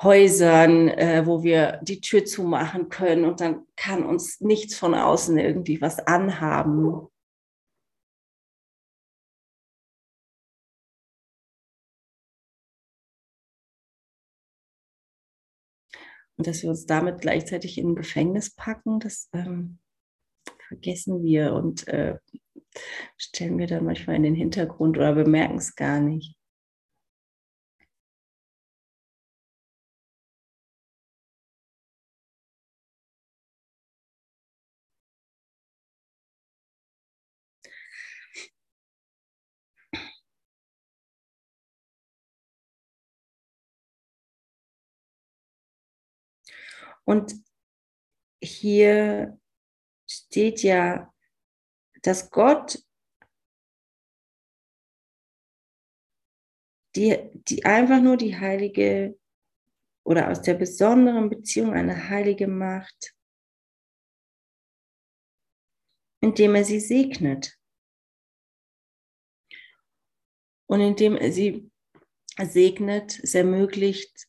Häusern, 0.00 0.88
äh, 0.88 1.26
wo 1.26 1.42
wir 1.42 1.80
die 1.82 2.00
Tür 2.00 2.24
zumachen 2.24 2.90
können 2.90 3.24
und 3.24 3.40
dann 3.40 3.66
kann 3.76 4.04
uns 4.04 4.40
nichts 4.40 4.76
von 4.76 4.94
außen 4.94 5.38
irgendwie 5.38 5.80
was 5.80 5.98
anhaben. 6.00 7.08
Und 16.36 16.46
dass 16.46 16.62
wir 16.62 16.70
uns 16.70 16.86
damit 16.86 17.20
gleichzeitig 17.20 17.78
in 17.78 17.90
ein 17.90 17.94
Gefängnis 17.94 18.54
packen, 18.54 19.00
das 19.00 19.28
ähm, 19.32 19.78
vergessen 20.68 21.22
wir 21.22 21.54
und 21.54 21.88
äh, 21.88 22.18
stellen 23.16 23.58
wir 23.58 23.66
dann 23.66 23.84
manchmal 23.84 24.16
in 24.16 24.22
den 24.22 24.34
Hintergrund 24.34 24.96
oder 24.98 25.14
bemerken 25.14 25.56
es 25.56 25.74
gar 25.74 26.00
nicht. 26.00 26.35
Und 47.06 47.34
hier 48.42 49.40
steht 50.08 50.62
ja, 50.62 51.12
dass 52.02 52.30
Gott 52.30 52.84
die, 56.96 57.30
die 57.32 57.64
einfach 57.64 58.00
nur 58.00 58.16
die 58.16 58.36
heilige 58.36 59.18
oder 60.04 60.30
aus 60.30 60.42
der 60.42 60.54
besonderen 60.54 61.28
Beziehung 61.28 61.74
eine 61.74 62.08
heilige 62.08 62.48
macht, 62.48 63.14
indem 66.20 66.54
er 66.54 66.64
sie 66.64 66.80
segnet. 66.80 67.58
Und 70.68 70.80
indem 70.80 71.16
er 71.16 71.30
sie 71.30 71.70
segnet, 72.42 73.20
es 73.20 73.34
ermöglicht, 73.34 74.26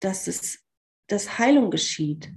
dass, 0.00 0.26
es, 0.26 0.64
dass 1.06 1.38
Heilung 1.38 1.70
geschieht. 1.70 2.32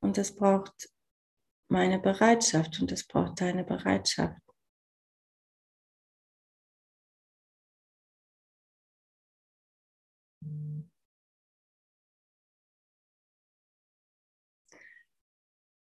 Und 0.00 0.18
das 0.18 0.36
braucht 0.36 0.88
meine 1.68 1.98
Bereitschaft 1.98 2.80
und 2.80 2.92
das 2.92 3.04
braucht 3.04 3.40
deine 3.40 3.64
Bereitschaft. 3.64 4.45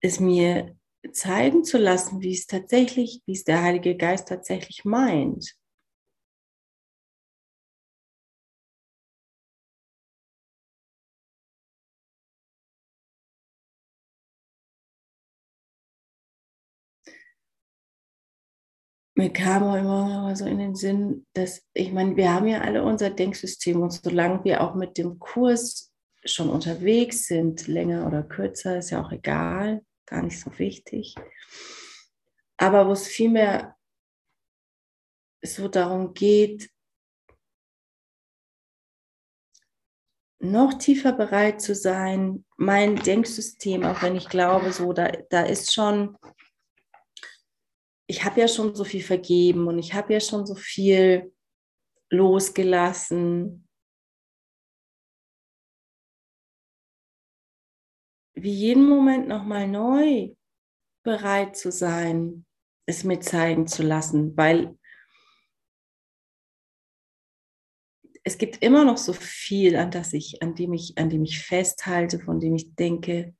Es 0.02 0.20
mir 0.20 0.76
zeigen 1.14 1.64
zu 1.64 1.78
lassen, 1.78 2.22
wie 2.22 2.34
es 2.34 2.48
tatsächlich, 2.48 3.22
wie 3.26 3.34
es 3.34 3.44
der 3.44 3.62
Heilige 3.64 3.96
Geist 3.96 4.28
tatsächlich 4.28 4.86
meint. 4.86 5.56
mir 19.20 19.34
kam 19.34 19.64
auch 19.64 19.76
immer 19.76 20.36
so 20.36 20.46
in 20.46 20.58
den 20.60 20.76
Sinn, 20.76 21.26
dass, 21.34 21.62
ich 21.74 21.92
meine, 21.92 22.16
wir 22.16 22.34
haben 22.34 22.48
ja 22.48 22.62
alle 22.62 22.84
unser 22.84 23.10
Denksystem 23.10 23.82
und 23.82 23.92
solange 23.92 24.44
wir 24.46 24.62
auch 24.62 24.76
mit 24.76 24.98
dem 24.98 25.20
Kurs 25.20 25.92
schon 26.24 26.50
unterwegs 26.50 27.28
sind, 27.28 27.68
länger 27.68 28.08
oder 28.08 28.24
kürzer, 28.24 28.78
ist 28.78 28.92
ja 28.92 29.04
auch 29.04 29.12
egal, 29.12 29.82
gar 30.10 30.22
nicht 30.22 30.40
so 30.40 30.58
wichtig. 30.60 31.16
Aber 32.58 32.88
wo 32.88 32.92
es 32.92 33.08
vielmehr 33.08 33.78
so 35.42 35.68
darum 35.68 36.14
geht, 36.14 36.70
noch 40.42 40.74
tiefer 40.74 41.14
bereit 41.14 41.62
zu 41.62 41.76
sein, 41.76 42.46
mein 42.58 42.96
Denksystem, 42.96 43.84
auch 43.84 44.02
wenn 44.02 44.16
ich 44.16 44.30
glaube, 44.30 44.72
so, 44.72 44.94
da, 44.94 45.12
da 45.30 45.44
ist 45.44 45.74
schon 45.74 46.18
ich 48.10 48.26
habe 48.26 48.42
ja 48.42 48.48
schon 48.48 48.74
so 48.74 48.84
viel 48.84 49.04
vergeben 49.04 49.68
und 49.68 49.78
ich 49.78 49.94
habe 49.94 50.14
ja 50.14 50.20
schon 50.20 50.44
so 50.48 50.56
viel 50.56 51.32
losgelassen. 52.10 53.69
Wie 58.42 58.54
jeden 58.54 58.88
Moment 58.88 59.28
nochmal 59.28 59.68
neu 59.68 60.34
bereit 61.04 61.58
zu 61.58 61.72
sein, 61.72 62.46
es 62.86 63.04
mir 63.04 63.20
zeigen 63.20 63.68
zu 63.68 63.84
lassen, 63.84 64.36
weil 64.38 64.78
es 68.24 68.38
gibt 68.38 68.64
immer 68.64 68.86
noch 68.86 68.98
so 68.98 69.12
viel, 69.12 69.76
an 69.76 69.92
das 69.92 70.14
ich, 70.14 70.42
an 70.42 70.56
dem 70.56 70.74
ich, 70.74 70.98
an 70.98 71.10
dem 71.10 71.24
ich 71.24 71.40
festhalte, 71.40 72.20
von 72.20 72.40
dem 72.40 72.56
ich 72.56 72.76
denke, 72.76 73.36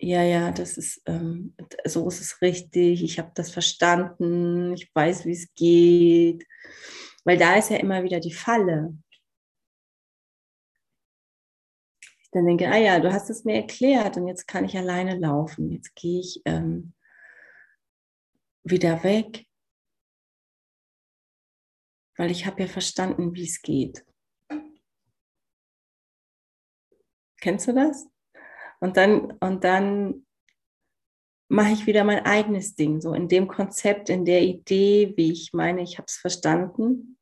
ja, 0.00 0.22
ja, 0.22 0.52
das 0.52 0.76
ist, 0.78 1.02
ähm, 1.06 1.54
so 1.84 2.06
ist 2.06 2.20
es 2.20 2.40
richtig, 2.40 3.02
ich 3.02 3.18
habe 3.18 3.32
das 3.34 3.50
verstanden, 3.50 4.72
ich 4.74 4.88
weiß, 4.94 5.24
wie 5.26 5.32
es 5.32 5.52
geht. 5.54 6.46
Weil 7.24 7.38
da 7.38 7.56
ist 7.56 7.70
ja 7.70 7.78
immer 7.78 8.04
wieder 8.04 8.20
die 8.20 8.32
Falle. 8.32 8.96
Dann 12.38 12.46
denke, 12.46 12.68
ah 12.68 12.76
ja, 12.76 13.00
du 13.00 13.12
hast 13.12 13.30
es 13.30 13.44
mir 13.44 13.56
erklärt 13.56 14.16
und 14.16 14.26
jetzt 14.28 14.46
kann 14.46 14.64
ich 14.64 14.76
alleine 14.76 15.18
laufen. 15.18 15.70
Jetzt 15.70 15.94
gehe 15.94 16.20
ich 16.20 16.40
ähm, 16.44 16.94
wieder 18.62 19.02
weg, 19.02 19.46
weil 22.16 22.30
ich 22.30 22.46
habe 22.46 22.62
ja 22.62 22.68
verstanden, 22.68 23.34
wie 23.34 23.44
es 23.44 23.60
geht. 23.60 24.04
Kennst 27.40 27.68
du 27.68 27.72
das? 27.72 28.08
Und 28.80 28.96
dann, 28.96 29.32
und 29.40 29.64
dann 29.64 30.26
mache 31.48 31.72
ich 31.72 31.86
wieder 31.86 32.04
mein 32.04 32.24
eigenes 32.24 32.74
Ding, 32.74 33.00
so 33.00 33.14
in 33.14 33.28
dem 33.28 33.48
Konzept, 33.48 34.10
in 34.10 34.24
der 34.24 34.42
Idee, 34.42 35.14
wie 35.16 35.32
ich 35.32 35.52
meine, 35.52 35.82
ich 35.82 35.98
habe 35.98 36.06
es 36.06 36.16
verstanden, 36.16 37.18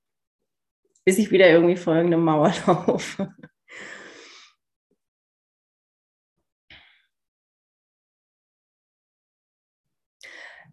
bis 1.05 1.19
ich 1.19 1.31
wieder 1.31 1.49
irgendwie 1.49 1.81
irgendeine 1.81 2.19
Mauer 2.19 2.53
laufe. 2.67 3.35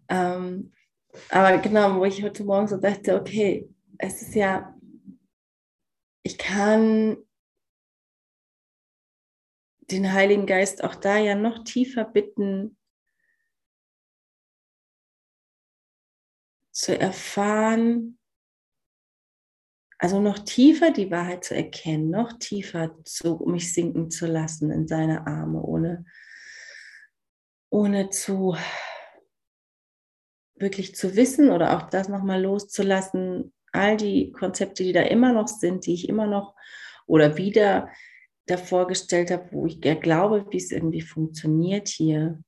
Ähm, 0.08 0.72
aber 1.28 1.58
genau, 1.58 1.96
wo 1.96 2.04
ich 2.04 2.22
heute 2.22 2.44
Morgen 2.44 2.68
so 2.68 2.76
dachte, 2.76 3.18
okay, 3.20 3.68
es 3.98 4.22
ist 4.22 4.34
ja, 4.34 4.74
ich 6.22 6.38
kann 6.38 7.16
den 9.90 10.12
Heiligen 10.12 10.46
Geist 10.46 10.82
auch 10.82 10.94
da 10.94 11.18
ja 11.18 11.34
noch 11.34 11.62
tiefer 11.64 12.04
bitten, 12.04 12.76
zu 16.72 16.98
erfahren, 16.98 18.18
also 19.98 20.20
noch 20.20 20.40
tiefer 20.40 20.90
die 20.90 21.10
Wahrheit 21.10 21.44
zu 21.44 21.54
erkennen, 21.54 22.10
noch 22.10 22.38
tiefer 22.38 23.02
zu 23.04 23.36
mich 23.46 23.72
sinken 23.72 24.10
zu 24.10 24.26
lassen 24.26 24.70
in 24.70 24.88
seine 24.88 25.26
Arme, 25.26 25.62
ohne, 25.62 26.04
ohne 27.70 28.10
zu 28.10 28.56
wirklich 30.56 30.94
zu 30.94 31.16
wissen 31.16 31.50
oder 31.50 31.76
auch 31.76 31.88
das 31.90 32.08
nochmal 32.08 32.42
loszulassen, 32.42 33.52
all 33.72 33.96
die 33.96 34.32
Konzepte, 34.32 34.84
die 34.84 34.92
da 34.92 35.02
immer 35.02 35.32
noch 35.32 35.48
sind, 35.48 35.86
die 35.86 35.94
ich 35.94 36.08
immer 36.08 36.26
noch 36.26 36.54
oder 37.06 37.36
wieder 37.36 37.88
da 38.46 38.56
vorgestellt 38.56 39.30
habe, 39.30 39.48
wo 39.52 39.66
ich 39.66 39.80
glaube, 39.80 40.46
wie 40.50 40.58
es 40.58 40.70
irgendwie 40.70 41.00
funktioniert 41.00 41.88
hier. 41.88 42.42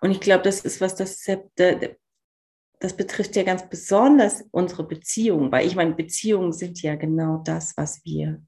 Und 0.00 0.10
ich 0.10 0.20
glaube, 0.20 0.42
das 0.42 0.60
ist 0.60 0.80
was, 0.80 0.96
das, 0.96 1.24
das 1.54 2.96
betrifft 2.96 3.36
ja 3.36 3.42
ganz 3.42 3.68
besonders 3.68 4.44
unsere 4.50 4.86
Beziehungen, 4.86 5.52
weil 5.52 5.66
ich 5.66 5.76
meine, 5.76 5.94
Beziehungen 5.94 6.52
sind 6.52 6.82
ja 6.82 6.96
genau 6.96 7.38
das, 7.44 7.76
was 7.76 8.04
wir 8.04 8.42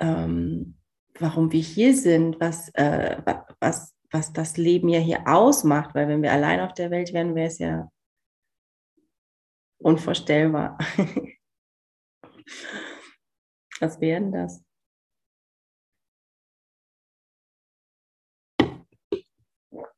ähm, 0.00 0.76
warum 1.18 1.52
wir 1.52 1.60
hier 1.60 1.94
sind, 1.96 2.40
was, 2.40 2.70
äh, 2.74 3.22
was, 3.60 3.94
was 4.10 4.32
das 4.32 4.56
Leben 4.56 4.88
ja 4.88 4.98
hier 4.98 5.26
ausmacht, 5.26 5.94
weil 5.94 6.08
wenn 6.08 6.22
wir 6.22 6.32
allein 6.32 6.60
auf 6.60 6.74
der 6.74 6.90
Welt 6.90 7.12
wären, 7.12 7.34
wäre 7.34 7.46
es 7.48 7.58
ja 7.58 7.88
unvorstellbar. 9.78 10.78
Was 13.80 13.98
wäre 13.98 14.20
denn 14.20 14.32
das? 14.32 14.62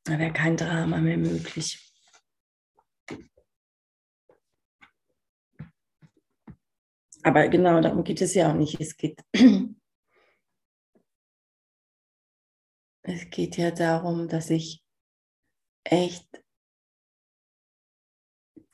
Da 0.04 0.18
wäre 0.18 0.32
kein 0.32 0.56
Drama 0.56 0.98
mehr 0.98 1.16
möglich. 1.16 1.92
Aber 7.24 7.48
genau 7.48 7.80
darum 7.80 8.04
geht 8.04 8.20
es 8.20 8.34
ja 8.34 8.50
auch 8.50 8.54
nicht. 8.54 8.80
Es 8.80 8.96
geht, 8.96 9.20
es 13.12 13.30
geht 13.30 13.56
ja 13.56 13.70
darum, 13.70 14.28
dass 14.28 14.50
ich 14.50 14.82
echt 15.84 16.42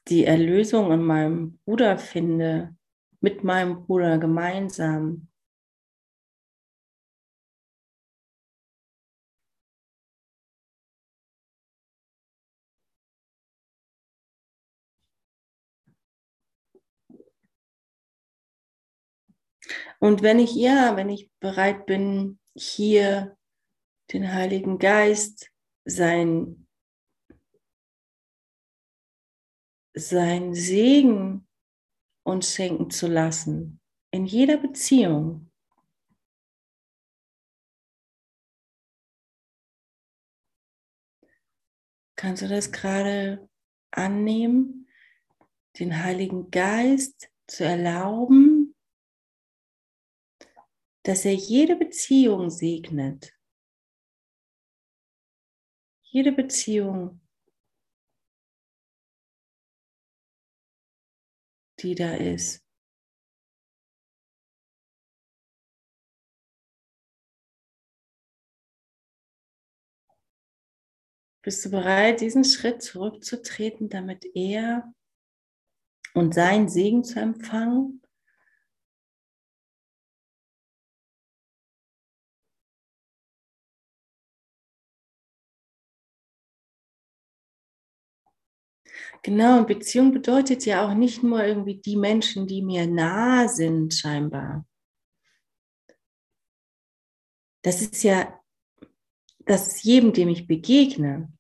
die 0.09 0.25
Erlösung 0.25 0.93
in 0.93 1.03
meinem 1.03 1.59
Bruder 1.65 1.99
finde, 1.99 2.77
mit 3.21 3.45
meinem 3.45 3.85
Bruder 3.85 4.19
gemeinsam. 4.19 5.29
Und 20.01 20.23
wenn 20.23 20.39
ich, 20.39 20.55
ja, 20.55 20.97
wenn 20.97 21.09
ich 21.09 21.31
bereit 21.41 21.85
bin, 21.87 22.39
hier 22.55 23.38
den 24.13 24.33
Heiligen 24.33 24.79
Geist 24.79 25.51
sein, 25.85 26.67
sein 29.95 30.55
Segen 30.55 31.47
uns 32.25 32.55
schenken 32.55 32.91
zu 32.91 33.07
lassen 33.07 33.81
in 34.11 34.25
jeder 34.27 34.57
Beziehung. 34.57 35.51
Kannst 42.17 42.43
du 42.43 42.49
das 42.49 42.73
gerade 42.73 43.49
annehmen, 43.93 44.89
den 45.79 46.03
Heiligen 46.03 46.51
Geist 46.51 47.31
zu 47.47 47.65
erlauben, 47.65 48.75
dass 51.05 51.25
er 51.25 51.35
jede 51.35 51.77
Beziehung 51.77 52.51
segnet? 52.51 53.38
Jede 56.11 56.33
Beziehung, 56.33 57.21
die 61.81 61.95
da 61.95 62.15
ist. 62.15 62.63
Bist 71.43 71.65
du 71.65 71.71
bereit, 71.71 72.21
diesen 72.21 72.45
Schritt 72.45 72.83
zurückzutreten, 72.83 73.89
damit 73.89 74.25
er 74.35 74.93
und 76.15 76.35
sein 76.35 76.69
Segen 76.69 77.05
zu 77.05 77.21
empfangen? 77.21 78.03
Genau, 89.23 89.59
und 89.59 89.67
Beziehung 89.67 90.13
bedeutet 90.13 90.65
ja 90.65 90.87
auch 90.87 90.95
nicht 90.95 91.23
nur 91.23 91.45
irgendwie 91.45 91.77
die 91.81 91.97
Menschen, 91.97 92.47
die 92.47 92.63
mir 92.63 92.87
nah 92.87 93.49
sind, 93.49 93.93
scheinbar. 93.95 94.65
Das 97.63 97.83
ist 97.83 98.03
ja, 98.05 98.41
das 99.45 99.69
ist 99.69 99.85
jedem, 99.85 100.13
dem 100.13 100.29
ich 100.29 100.47
begegne. 100.47 101.33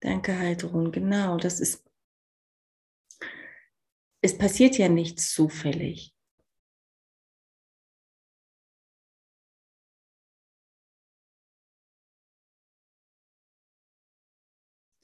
Danke, 0.00 0.38
Heidrun, 0.38 0.92
genau, 0.92 1.36
das 1.36 1.60
ist, 1.60 1.84
es 4.22 4.36
passiert 4.36 4.78
ja 4.78 4.88
nichts 4.88 5.32
zufällig. 5.34 6.14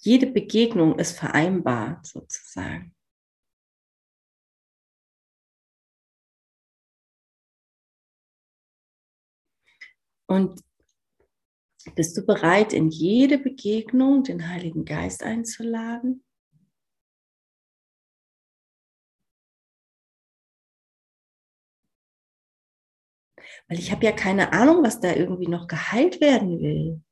Jede 0.06 0.28
Begegnung 0.28 1.00
ist 1.00 1.18
vereinbart 1.18 2.06
sozusagen. 2.06 2.94
Und 10.28 10.60
bist 11.96 12.16
du 12.16 12.24
bereit, 12.24 12.72
in 12.72 12.88
jede 12.88 13.36
Begegnung 13.36 14.22
den 14.22 14.48
Heiligen 14.48 14.84
Geist 14.84 15.24
einzuladen? 15.24 16.22
Weil 23.66 23.80
ich 23.80 23.90
habe 23.90 24.04
ja 24.04 24.12
keine 24.12 24.52
Ahnung, 24.52 24.84
was 24.84 25.00
da 25.00 25.12
irgendwie 25.12 25.48
noch 25.48 25.66
geheilt 25.66 26.20
werden 26.20 26.60
will. 26.60 27.02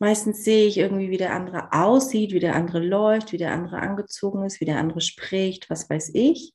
Meistens 0.00 0.44
sehe 0.44 0.66
ich 0.66 0.78
irgendwie, 0.78 1.10
wie 1.10 1.16
der 1.16 1.34
andere 1.34 1.72
aussieht, 1.72 2.32
wie 2.32 2.38
der 2.38 2.54
andere 2.54 2.78
läuft, 2.78 3.32
wie 3.32 3.36
der 3.36 3.52
andere 3.52 3.80
angezogen 3.80 4.44
ist, 4.44 4.60
wie 4.60 4.64
der 4.64 4.78
andere 4.78 5.00
spricht, 5.00 5.68
was 5.70 5.90
weiß 5.90 6.10
ich. 6.14 6.54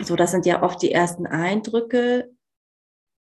So, 0.00 0.16
das 0.16 0.32
sind 0.32 0.46
ja 0.46 0.62
oft 0.62 0.82
die 0.82 0.92
ersten 0.92 1.26
Eindrücke, 1.26 2.30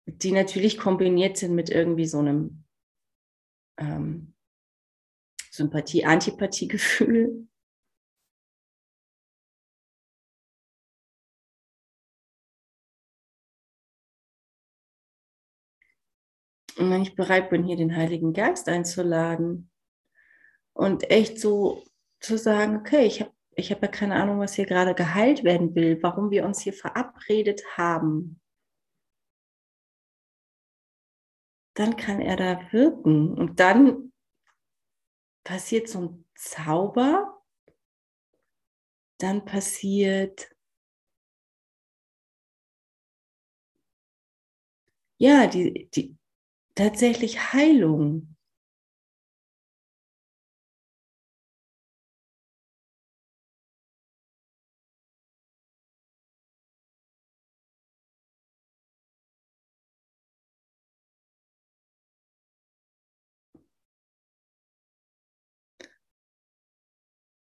die 0.07 0.33
natürlich 0.33 0.79
kombiniert 0.79 1.37
sind 1.37 1.55
mit 1.55 1.71
irgendwie 1.71 2.07
so 2.07 2.19
einem 2.19 2.65
ähm, 3.79 4.35
Sympathie-Antipathie-Gefühl. 5.51 7.47
Und 16.83 16.91
wenn 16.91 17.03
ich 17.03 17.15
bereit 17.15 17.49
bin, 17.49 17.63
hier 17.63 17.77
den 17.77 17.95
Heiligen 17.95 18.33
Geist 18.33 18.69
einzuladen 18.69 19.71
und 20.73 21.09
echt 21.13 21.39
so 21.39 21.85
zu 22.19 22.37
sagen, 22.37 22.77
okay, 22.77 23.07
ich 23.07 23.21
habe 23.21 23.33
ich 23.55 23.71
hab 23.71 23.83
ja 23.83 23.89
keine 23.89 24.17
Ahnung, 24.17 24.41
was 24.41 24.55
hier 24.55 24.67
gerade 24.67 24.93
geheilt 24.93 25.45
werden 25.45 25.77
will, 25.77 26.03
warum 26.03 26.31
wir 26.33 26.45
uns 26.45 26.61
hier 26.61 26.73
verabredet 26.73 27.63
haben, 27.77 28.41
dann 31.75 31.97
kann 31.97 32.21
er 32.21 32.37
da 32.37 32.73
wirken. 32.73 33.33
Und 33.35 33.61
dann 33.61 34.13
passiert 35.45 35.89
so 35.89 36.01
ein 36.01 36.25
Zauber, 36.35 37.45
dann 39.19 39.45
passiert 39.45 40.51
ja 45.19 45.47
die, 45.47 45.89
die 45.95 46.17
tatsächlich 46.75 47.53
Heilung. 47.53 48.37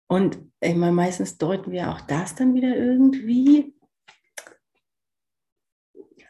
Und 0.09 0.39
ich 0.61 0.75
meine, 0.77 0.93
meistens 0.93 1.37
deuten 1.39 1.73
wir 1.73 1.91
auch 1.91 2.01
das 2.01 2.35
dann 2.35 2.55
wieder 2.55 2.77
irgendwie. 2.77 3.75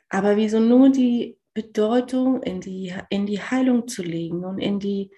Aber 0.08 0.36
wieso 0.36 0.60
nur 0.60 0.90
die 0.90 1.38
Bedeutung 1.56 2.42
in 2.42 2.60
die, 2.60 2.94
in 3.08 3.24
die 3.24 3.40
Heilung 3.40 3.88
zu 3.88 4.02
legen 4.02 4.44
und 4.44 4.58
in 4.58 4.78
die, 4.78 5.10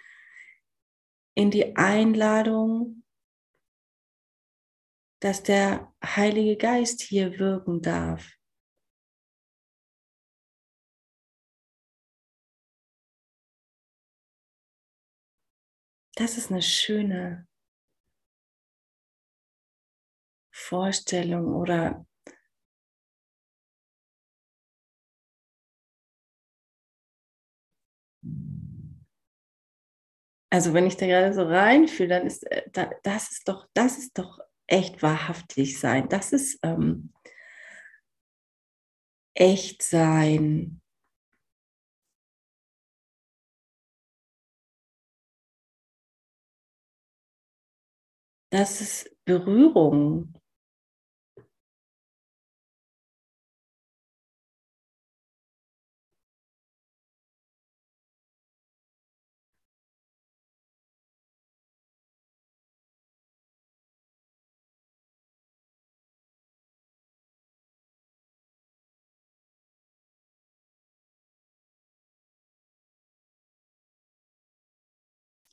in 1.34 1.50
die 1.50 1.74
Einladung, 1.74 3.02
dass 5.20 5.42
der 5.42 5.92
Heilige 6.00 6.56
Geist 6.56 7.02
hier 7.02 7.40
wirken 7.40 7.82
darf. 7.82 8.38
Das 16.14 16.38
ist 16.38 16.52
eine 16.52 16.62
schöne 16.62 17.48
Vorstellung 20.52 21.56
oder 21.56 22.07
also 30.50 30.72
wenn 30.74 30.86
ich 30.86 30.96
da 30.96 31.06
gerade 31.06 31.32
so 31.34 31.42
reinfühle, 31.42 32.08
dann 32.08 32.26
ist 32.26 32.44
äh, 32.50 32.62
das 33.02 33.32
ist 33.32 33.48
doch, 33.48 33.66
das 33.74 33.98
ist 33.98 34.18
doch 34.18 34.38
echt 34.66 35.02
wahrhaftig 35.02 35.78
sein. 35.78 36.08
Das 36.08 36.32
ist 36.32 36.58
ähm, 36.62 37.12
echt 39.34 39.82
sein. 39.82 40.80
Das 48.50 48.80
ist 48.80 49.14
Berührung. 49.24 50.34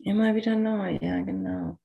Immer 0.06 0.36
wieder 0.36 0.56
neu, 0.56 0.97
ja, 1.01 1.20
genau. 1.22 1.78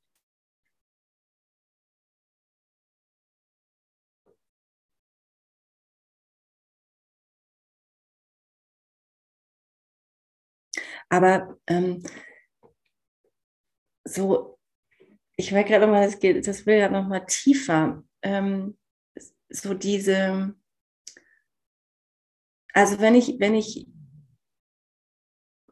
Aber 11.08 11.56
ähm, 11.66 12.02
so, 14.04 14.58
ich 15.36 15.52
merke 15.52 15.70
gerade 15.70 15.86
nochmal, 15.86 16.06
das, 16.06 16.20
geht, 16.20 16.46
das 16.46 16.66
will 16.66 16.78
ja 16.78 16.88
nochmal 16.90 17.26
tiefer. 17.26 18.04
Ähm, 18.22 18.78
so 19.50 19.74
diese, 19.74 20.54
also 22.74 22.98
wenn 23.00 23.14
ich, 23.14 23.36
wenn 23.38 23.54
ich 23.54 23.86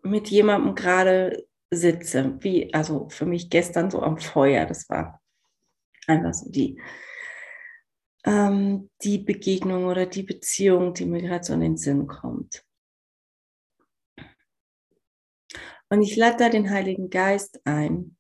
mit 0.03 0.29
jemandem 0.31 0.75
gerade 0.75 1.48
sitze, 1.71 2.37
wie, 2.41 2.73
also 2.73 3.09
für 3.09 3.27
mich 3.27 3.51
gestern 3.51 3.91
so 3.91 4.03
am 4.03 4.19
Feuer, 4.19 4.67
das 4.67 4.89
war 4.89 5.21
einfach 6.07 6.35
so 6.35 6.51
die, 6.51 6.81
ähm, 8.25 8.91
die 9.03 9.19
Begegnung 9.19 9.87
oder 9.87 10.07
die 10.07 10.23
Beziehung, 10.23 10.95
die 10.95 11.07
mir 11.07 11.23
gerade 11.23 11.45
so 11.45 11.53
in 11.55 11.61
den 11.61 11.77
Sinn 11.77 12.07
kommt. 12.07 12.65
Und 15.91 16.03
ich 16.03 16.17
lade 16.17 16.37
da 16.37 16.49
den 16.49 16.71
Heiligen 16.71 17.09
Geist 17.09 17.61
ein, 17.65 18.17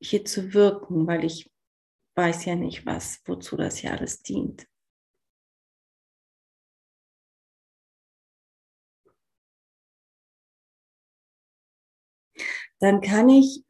hier 0.00 0.24
zu 0.24 0.54
wirken, 0.54 1.06
weil 1.06 1.24
ich 1.24 1.50
weiß 2.14 2.44
ja 2.44 2.54
nicht, 2.54 2.86
was, 2.86 3.20
wozu 3.24 3.56
das 3.56 3.78
hier 3.78 3.92
alles 3.92 4.22
dient. 4.22 4.66
Dann 12.82 13.00
kann 13.00 13.28
ich, 13.28 13.62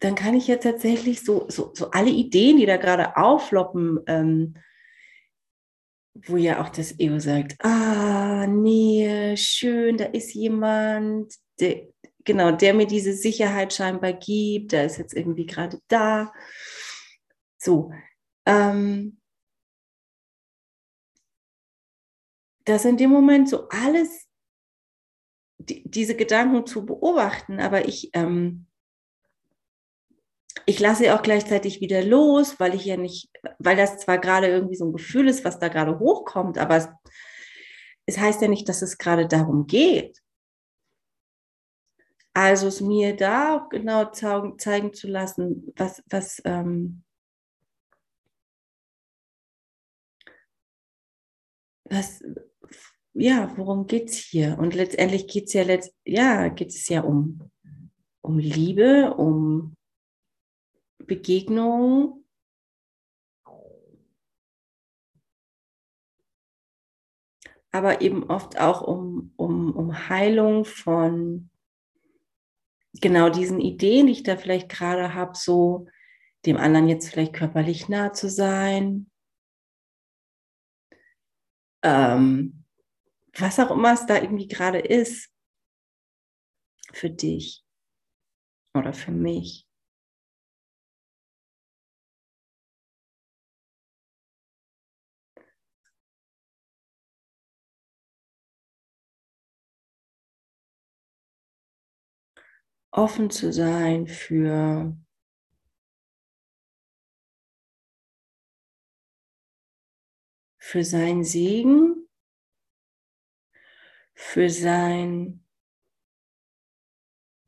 dann 0.00 0.16
kann 0.16 0.34
ich 0.34 0.48
ja 0.48 0.56
tatsächlich 0.56 1.24
so, 1.24 1.48
so, 1.48 1.70
so 1.74 1.92
alle 1.92 2.10
Ideen, 2.10 2.56
die 2.56 2.66
da 2.66 2.76
gerade 2.76 3.16
aufloppen, 3.16 4.00
ähm, 4.08 4.56
wo 6.26 6.36
ja 6.36 6.60
auch 6.60 6.70
das 6.70 6.98
Ego 6.98 7.20
sagt, 7.20 7.54
ah, 7.64 8.48
nee, 8.48 9.36
schön, 9.36 9.96
da 9.96 10.06
ist 10.06 10.34
jemand, 10.34 11.32
der, 11.60 11.86
genau, 12.24 12.50
der 12.50 12.74
mir 12.74 12.88
diese 12.88 13.12
Sicherheit 13.12 13.72
scheinbar 13.72 14.14
gibt, 14.14 14.72
der 14.72 14.86
ist 14.86 14.98
jetzt 14.98 15.14
irgendwie 15.14 15.46
gerade 15.46 15.78
da. 15.86 16.32
So, 17.58 17.92
ähm, 18.44 19.20
das 22.64 22.84
in 22.84 22.96
dem 22.96 23.10
Moment 23.10 23.48
so 23.48 23.68
alles, 23.68 24.26
die, 25.60 25.82
diese 25.88 26.16
Gedanken 26.16 26.66
zu 26.66 26.86
beobachten, 26.86 27.60
aber 27.60 27.86
ich, 27.86 28.10
ähm, 28.14 28.66
ich 30.66 30.80
lasse 30.80 31.14
auch 31.14 31.22
gleichzeitig 31.22 31.80
wieder 31.80 32.02
los, 32.02 32.58
weil 32.58 32.74
ich 32.74 32.84
ja 32.84 32.96
nicht, 32.96 33.30
weil 33.58 33.76
das 33.76 33.98
zwar 33.98 34.18
gerade 34.18 34.48
irgendwie 34.48 34.76
so 34.76 34.86
ein 34.86 34.92
Gefühl 34.92 35.28
ist, 35.28 35.44
was 35.44 35.58
da 35.58 35.68
gerade 35.68 35.98
hochkommt, 35.98 36.58
aber 36.58 36.76
es, 36.76 36.88
es 38.06 38.18
heißt 38.18 38.42
ja 38.42 38.48
nicht, 38.48 38.68
dass 38.68 38.82
es 38.82 38.98
gerade 38.98 39.28
darum 39.28 39.66
geht. 39.66 40.18
Also 42.32 42.68
es 42.68 42.80
mir 42.80 43.16
da 43.16 43.56
auch 43.56 43.68
genau 43.68 44.10
zeigen, 44.12 44.58
zeigen 44.58 44.94
zu 44.94 45.08
lassen, 45.08 45.72
was, 45.76 46.02
was, 46.08 46.40
ähm, 46.44 47.02
was, 51.84 52.22
ja, 53.14 53.52
worum 53.56 53.86
geht 53.86 54.10
es 54.10 54.16
hier? 54.16 54.58
Und 54.58 54.74
letztendlich 54.74 55.26
geht 55.26 55.46
es 55.46 55.52
ja, 55.52 55.62
letzt, 55.62 55.94
ja, 56.04 56.48
geht 56.48 56.68
es 56.68 56.88
ja 56.88 57.02
um, 57.02 57.50
um 58.20 58.38
Liebe, 58.38 59.14
um 59.14 59.76
Begegnung. 60.98 62.24
Aber 67.72 68.00
eben 68.00 68.24
oft 68.24 68.58
auch 68.58 68.82
um, 68.82 69.32
um, 69.36 69.74
um 69.76 70.08
Heilung 70.08 70.64
von 70.64 71.50
genau 72.94 73.28
diesen 73.28 73.60
Ideen, 73.60 74.06
die 74.06 74.12
ich 74.12 74.22
da 74.24 74.36
vielleicht 74.36 74.68
gerade 74.68 75.14
habe, 75.14 75.36
so 75.36 75.86
dem 76.46 76.56
anderen 76.56 76.88
jetzt 76.88 77.08
vielleicht 77.08 77.32
körperlich 77.32 77.88
nah 77.88 78.12
zu 78.12 78.28
sein. 78.28 79.10
Ähm, 81.82 82.59
was 83.38 83.58
auch 83.58 83.70
immer 83.70 83.92
es 83.92 84.06
da 84.06 84.16
irgendwie 84.20 84.48
gerade 84.48 84.78
ist 84.78 85.30
für 86.92 87.10
dich 87.10 87.64
oder 88.74 88.92
für 88.92 89.12
mich. 89.12 89.66
offen 102.92 103.30
zu 103.30 103.52
sein 103.52 104.06
für 104.06 104.96
für 110.58 110.84
sein 110.84 111.24
Segen, 111.24 112.06
für 114.20 114.50
sein 114.50 115.42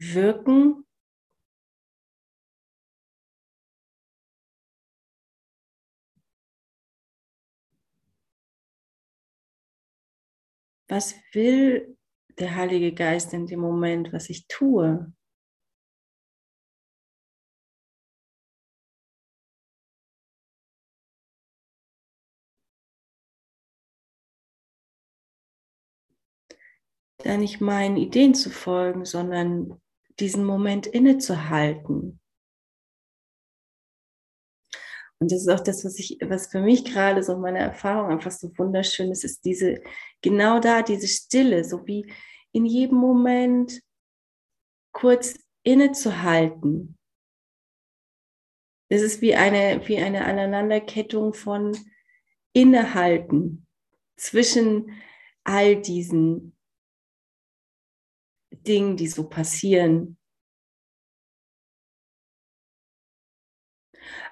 Wirken. 0.00 0.84
Was 10.88 11.14
will 11.32 11.96
der 12.38 12.56
Heilige 12.56 12.92
Geist 12.94 13.32
in 13.34 13.46
dem 13.46 13.60
Moment, 13.60 14.12
was 14.12 14.30
ich 14.30 14.46
tue? 14.48 15.12
Da 27.22 27.36
nicht 27.36 27.60
meinen 27.60 27.96
Ideen 27.96 28.34
zu 28.34 28.50
folgen, 28.50 29.04
sondern 29.04 29.80
diesen 30.20 30.44
Moment 30.44 30.86
innezuhalten. 30.86 32.20
Und 35.18 35.30
das 35.30 35.42
ist 35.42 35.48
auch 35.48 35.60
das, 35.60 35.84
was 35.84 35.98
ich, 36.00 36.18
was 36.24 36.48
für 36.48 36.60
mich 36.60 36.84
gerade 36.84 37.22
so 37.22 37.38
meine 37.38 37.60
Erfahrung 37.60 38.10
einfach 38.10 38.32
so 38.32 38.50
wunderschön 38.58 39.12
ist, 39.12 39.22
ist 39.22 39.44
diese, 39.44 39.80
genau 40.20 40.58
da, 40.58 40.82
diese 40.82 41.06
Stille, 41.06 41.62
so 41.62 41.86
wie 41.86 42.12
in 42.50 42.66
jedem 42.66 42.98
Moment 42.98 43.80
kurz 44.92 45.38
innezuhalten. 45.62 46.98
Es 48.88 49.00
ist 49.00 49.22
wie 49.22 49.36
eine, 49.36 49.86
wie 49.86 49.98
eine 49.98 50.24
Aneinanderkettung 50.24 51.34
von 51.34 51.76
Innehalten 52.52 53.66
zwischen 54.16 55.00
all 55.44 55.80
diesen 55.80 56.56
Dingen, 58.52 58.96
die 58.96 59.08
so 59.08 59.28
passieren. 59.28 60.18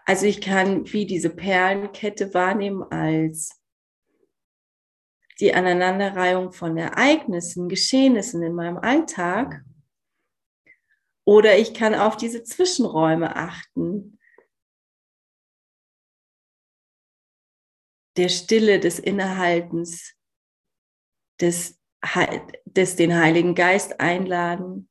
Also 0.05 0.27
ich 0.27 0.41
kann 0.41 0.93
wie 0.93 1.07
diese 1.07 1.31
Perlenkette 1.31 2.35
wahrnehmen 2.35 2.83
als 2.83 3.61
die 5.39 5.55
Aneinanderreihung 5.55 6.53
von 6.53 6.77
Ereignissen, 6.77 7.69
Geschehnissen 7.69 8.43
in 8.43 8.55
meinem 8.55 8.77
Alltag. 8.77 9.65
Oder 11.25 11.59
ich 11.59 11.75
kann 11.75 11.95
auf 11.95 12.17
diese 12.17 12.43
Zwischenräume 12.43 13.37
achten, 13.37 14.19
der 18.17 18.29
Stille, 18.29 18.81
des 18.81 18.99
Innehaltens, 18.99 20.15
des 21.41 21.80
des 22.65 22.97
den 22.97 23.15
Heiligen 23.15 23.55
Geist 23.55 24.01
einladen. 24.01 24.89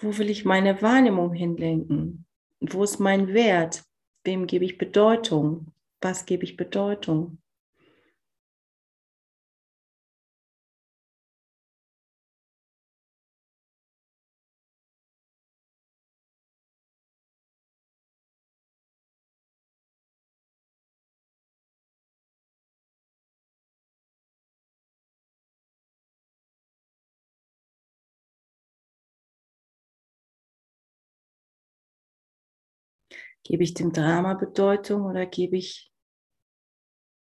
Wo 0.00 0.16
will 0.16 0.30
ich 0.30 0.44
meine 0.44 0.80
Wahrnehmung 0.80 1.32
hinlenken? 1.32 2.26
Wo 2.60 2.84
ist 2.84 3.00
mein 3.00 3.34
Wert? 3.34 3.84
Wem 4.24 4.46
gebe 4.46 4.64
ich 4.64 4.78
Bedeutung? 4.78 5.72
Was 6.00 6.26
gebe 6.26 6.44
ich 6.44 6.56
Bedeutung? 6.56 7.38
Gebe 33.44 33.62
ich 33.62 33.74
dem 33.74 33.92
Drama 33.92 34.34
Bedeutung 34.34 35.04
oder 35.04 35.26
gebe 35.26 35.56
ich 35.56 35.92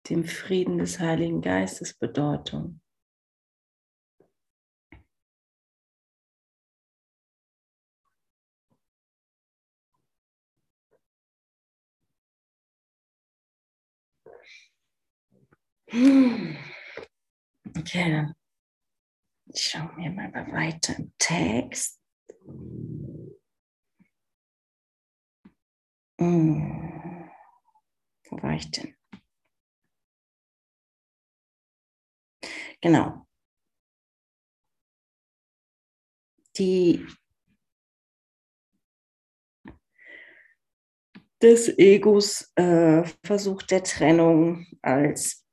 dem 0.08 0.24
Frieden 0.24 0.78
des 0.78 1.00
Heiligen 1.00 1.40
Geistes 1.40 1.94
Bedeutung. 1.94 2.80
Okay, 15.90 16.58
dann 18.10 18.34
schauen 19.54 19.96
wir 19.96 20.10
mal 20.10 20.32
weiter 20.52 20.98
im 20.98 21.12
Text. 21.18 21.98
Wo 26.18 26.26
war 28.42 28.54
ich 28.54 28.70
denn? 28.72 28.94
Genau. 32.80 33.26
Die 36.56 37.06
des 41.40 41.78
Egos 41.78 42.50
äh, 42.56 43.04
Versuch 43.22 43.62
der 43.62 43.84
Trennung 43.84 44.66
als 44.82 45.46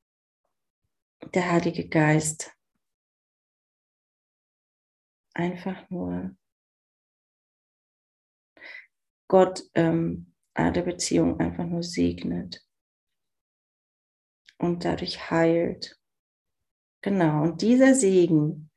der 1.34 1.51
Heilige 1.51 1.88
Geist 1.88 2.51
einfach 5.36 5.88
nur 5.89 6.36
Gott 9.28 9.63
ähm, 9.76 10.35
der 10.56 10.82
Beziehung 10.84 11.39
einfach 11.39 11.66
nur 11.66 11.84
segnet 11.84 12.66
und 14.58 14.86
dadurch 14.86 15.30
heilt. 15.30 15.99
Genau, 17.01 17.43
und 17.43 17.62
dieser 17.62 17.93
Segen 17.93 18.72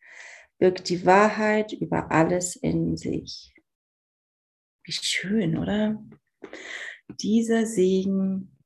birgt 0.59 0.89
die 0.89 1.07
Wahrheit 1.07 1.73
über 1.73 2.11
alles 2.11 2.57
in 2.57 2.97
sich. 2.97 3.55
Wie 4.85 4.93
schön, 4.93 5.57
oder? 5.57 6.05
Dieser 7.09 7.65
Segen 7.65 8.57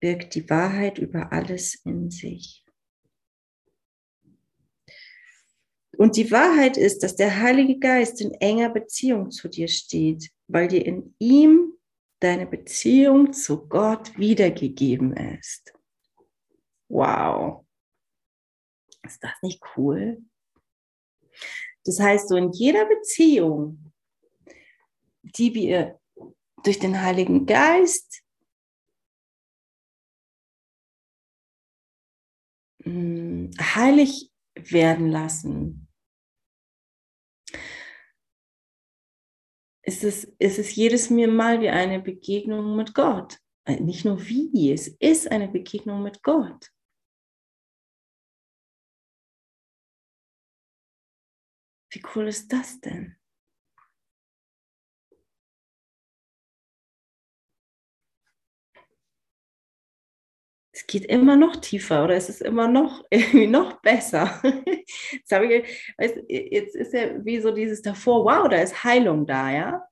birgt 0.00 0.34
die 0.34 0.48
Wahrheit 0.48 0.98
über 0.98 1.32
alles 1.32 1.74
in 1.84 2.10
sich. 2.10 2.64
Und 5.96 6.16
die 6.16 6.30
Wahrheit 6.30 6.78
ist, 6.78 7.00
dass 7.00 7.14
der 7.14 7.40
Heilige 7.40 7.78
Geist 7.78 8.22
in 8.22 8.32
enger 8.32 8.70
Beziehung 8.70 9.30
zu 9.30 9.48
dir 9.48 9.68
steht, 9.68 10.30
weil 10.48 10.66
dir 10.66 10.84
in 10.86 11.14
ihm 11.18 11.74
deine 12.20 12.46
Beziehung 12.46 13.32
zu 13.32 13.66
Gott 13.66 14.16
wiedergegeben 14.18 15.16
ist. 15.16 15.72
Wow. 16.88 17.66
Ist 19.02 19.24
das 19.24 19.32
nicht 19.42 19.62
cool? 19.76 20.22
Das 21.84 21.98
heißt, 21.98 22.28
so 22.28 22.36
in 22.36 22.52
jeder 22.52 22.84
Beziehung, 22.84 23.92
die 25.22 25.54
wir 25.54 25.98
durch 26.62 26.78
den 26.78 27.00
Heiligen 27.00 27.46
Geist 27.46 28.22
hm, 32.82 33.50
heilig 33.58 34.30
werden 34.54 35.08
lassen, 35.08 35.89
ist 39.82 40.04
es, 40.04 40.24
ist 40.38 40.58
es 40.58 40.74
jedes 40.74 41.10
Mal 41.10 41.60
wie 41.60 41.68
eine 41.68 42.00
Begegnung 42.00 42.76
mit 42.76 42.94
Gott. 42.94 43.38
Äh, 43.64 43.80
nicht 43.80 44.04
nur 44.04 44.26
wie, 44.26 44.72
es 44.72 44.88
ist 44.88 45.30
eine 45.30 45.48
Begegnung 45.48 46.02
mit 46.02 46.22
Gott. 46.22 46.70
Wie 51.92 52.02
cool 52.14 52.28
ist 52.28 52.52
das 52.52 52.80
denn? 52.80 53.19
Geht 60.90 61.06
immer 61.06 61.36
noch 61.36 61.56
tiefer 61.56 62.02
oder 62.04 62.16
es 62.16 62.28
ist 62.28 62.42
immer 62.42 62.66
noch 62.66 63.04
irgendwie 63.10 63.46
noch 63.46 63.80
besser. 63.80 64.42
Jetzt, 65.28 66.18
ich, 66.28 66.52
jetzt 66.52 66.74
ist 66.74 66.92
ja 66.92 67.24
wie 67.24 67.40
so 67.40 67.52
dieses 67.52 67.80
davor, 67.82 68.24
wow, 68.24 68.48
da 68.48 68.56
ist 68.56 68.82
Heilung 68.82 69.26
da, 69.26 69.50
ja? 69.50 69.86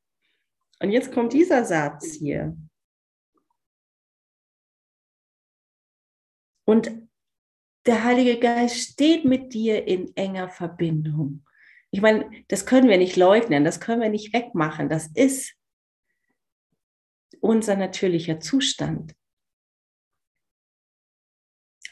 Und 0.81 0.91
jetzt 0.91 1.13
kommt 1.13 1.33
dieser 1.33 1.65
Satz 1.65 2.15
hier. 2.15 2.57
Und 6.65 6.91
der 7.87 8.05
Heilige 8.05 8.39
Geist 8.39 8.77
steht 8.77 9.25
mit 9.25 9.55
dir 9.55 9.87
in 9.87 10.15
enger 10.17 10.49
Verbindung. 10.49 11.45
Ich 11.91 12.01
meine, 12.01 12.31
das 12.49 12.67
können 12.67 12.89
wir 12.89 12.99
nicht 12.99 13.17
leugnen, 13.17 13.65
das 13.65 13.81
können 13.81 14.03
wir 14.03 14.11
nicht 14.11 14.33
wegmachen. 14.35 14.89
Das 14.89 15.09
ist 15.15 15.55
unser 17.41 17.77
natürlicher 17.77 18.41
Zustand. 18.41 19.15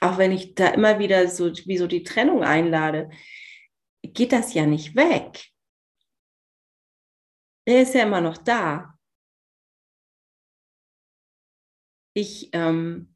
Auch 0.00 0.18
wenn 0.18 0.32
ich 0.32 0.54
da 0.54 0.68
immer 0.68 0.98
wieder 0.98 1.28
so 1.28 1.52
wie 1.52 1.78
so 1.78 1.86
die 1.86 2.02
Trennung 2.02 2.42
einlade, 2.42 3.10
geht 4.02 4.32
das 4.32 4.54
ja 4.54 4.66
nicht 4.66 4.94
weg. 4.94 5.50
Er 7.64 7.82
ist 7.82 7.94
ja 7.94 8.02
immer 8.04 8.20
noch 8.20 8.36
da. 8.36 8.94
Ich 12.14 12.50
ähm, 12.52 13.14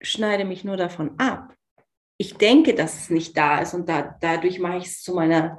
schneide 0.00 0.44
mich 0.44 0.64
nur 0.64 0.76
davon 0.76 1.18
ab. 1.18 1.54
Ich 2.16 2.34
denke, 2.34 2.74
dass 2.74 2.94
es 2.94 3.10
nicht 3.10 3.36
da 3.36 3.60
ist 3.60 3.74
und 3.74 3.88
da, 3.88 4.16
dadurch 4.20 4.58
mache 4.60 4.78
ich 4.78 4.86
es 4.86 5.02
zu 5.02 5.14
meiner 5.14 5.58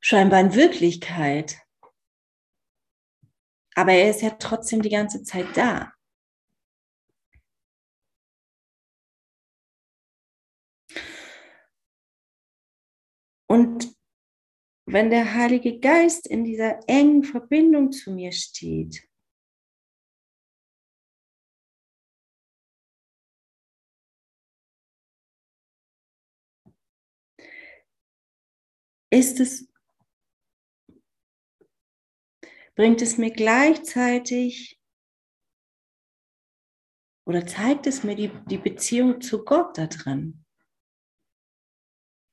scheinbaren 0.00 0.54
Wirklichkeit. 0.54 1.58
Aber 3.74 3.92
er 3.92 4.10
ist 4.10 4.22
ja 4.22 4.30
trotzdem 4.30 4.82
die 4.82 4.88
ganze 4.90 5.22
Zeit 5.22 5.56
da. 5.56 5.92
Und 13.50 13.96
wenn 14.86 15.10
der 15.10 15.34
Heilige 15.34 15.80
Geist 15.80 16.28
in 16.28 16.44
dieser 16.44 16.88
engen 16.88 17.24
Verbindung 17.24 17.90
zu 17.90 18.12
mir 18.12 18.30
steht, 18.30 19.08
ist 29.10 29.40
es, 29.40 29.68
bringt 32.76 33.02
es 33.02 33.18
mir 33.18 33.32
gleichzeitig 33.32 34.80
oder 37.26 37.44
zeigt 37.48 37.88
es 37.88 38.04
mir 38.04 38.14
die, 38.14 38.30
die 38.46 38.58
Beziehung 38.58 39.20
zu 39.20 39.44
Gott 39.44 39.76
da 39.76 39.88
drin? 39.88 40.44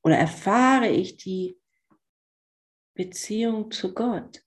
Oder 0.07 0.19
erfahre 0.19 0.87
ich 0.87 1.17
die 1.17 1.59
Beziehung 2.93 3.71
zu 3.71 3.93
Gott? 3.93 4.41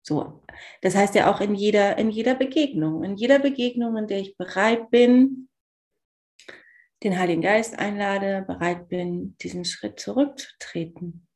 So, 0.00 0.42
das 0.80 0.94
heißt 0.94 1.14
ja 1.14 1.30
auch 1.30 1.42
in 1.42 1.54
jeder, 1.54 1.98
in 1.98 2.08
jeder 2.08 2.34
Begegnung, 2.34 3.04
in 3.04 3.16
jeder 3.16 3.38
Begegnung, 3.38 3.98
in 3.98 4.06
der 4.06 4.20
ich 4.20 4.34
bereit 4.38 4.88
bin, 4.88 5.50
den 7.02 7.18
Heiligen 7.18 7.42
Geist 7.42 7.78
einlade, 7.78 8.46
bereit 8.46 8.88
bin, 8.88 9.36
diesen 9.42 9.66
Schritt 9.66 10.00
zurückzutreten 10.00 11.26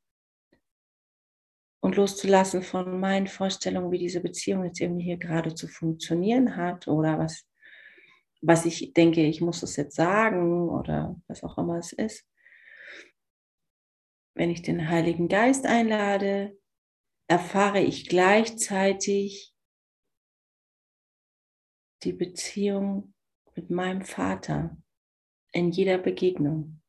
und 1.80 1.96
loszulassen 1.96 2.62
von 2.62 2.98
meinen 3.00 3.26
Vorstellungen, 3.26 3.90
wie 3.90 3.98
diese 3.98 4.22
Beziehung 4.22 4.64
jetzt 4.64 4.80
irgendwie 4.80 5.04
hier 5.04 5.18
gerade 5.18 5.54
zu 5.54 5.68
funktionieren 5.68 6.56
hat 6.56 6.88
oder 6.88 7.18
was, 7.18 7.46
was 8.40 8.64
ich 8.64 8.94
denke, 8.94 9.20
ich 9.20 9.42
muss 9.42 9.62
es 9.62 9.76
jetzt 9.76 9.96
sagen 9.96 10.70
oder 10.70 11.20
was 11.28 11.44
auch 11.44 11.58
immer 11.58 11.76
es 11.76 11.92
ist. 11.92 12.24
Wenn 14.34 14.50
ich 14.50 14.62
den 14.62 14.88
Heiligen 14.88 15.28
Geist 15.28 15.66
einlade, 15.66 16.58
erfahre 17.28 17.80
ich 17.80 18.08
gleichzeitig 18.08 19.54
die 22.02 22.12
Beziehung 22.12 23.14
mit 23.54 23.70
meinem 23.70 24.02
Vater 24.02 24.76
in 25.52 25.70
jeder 25.70 25.98
Begegnung. 25.98 26.80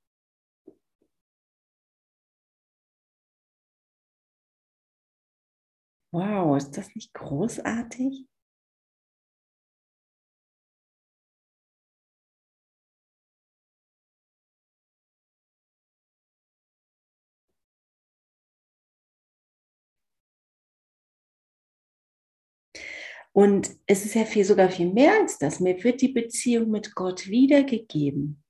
Wow, 6.13 6.57
ist 6.57 6.77
das 6.77 6.93
nicht 6.95 7.13
großartig? 7.13 8.30
Und 23.33 23.71
es 23.87 24.05
ist 24.05 24.15
ja 24.15 24.25
viel, 24.25 24.43
sogar 24.45 24.69
viel 24.69 24.91
mehr 24.91 25.13
als 25.21 25.37
das. 25.37 25.59
Mir 25.59 25.81
wird 25.83 26.01
die 26.01 26.09
Beziehung 26.09 26.69
mit 26.69 26.95
Gott 26.95 27.27
wiedergegeben. 27.27 28.41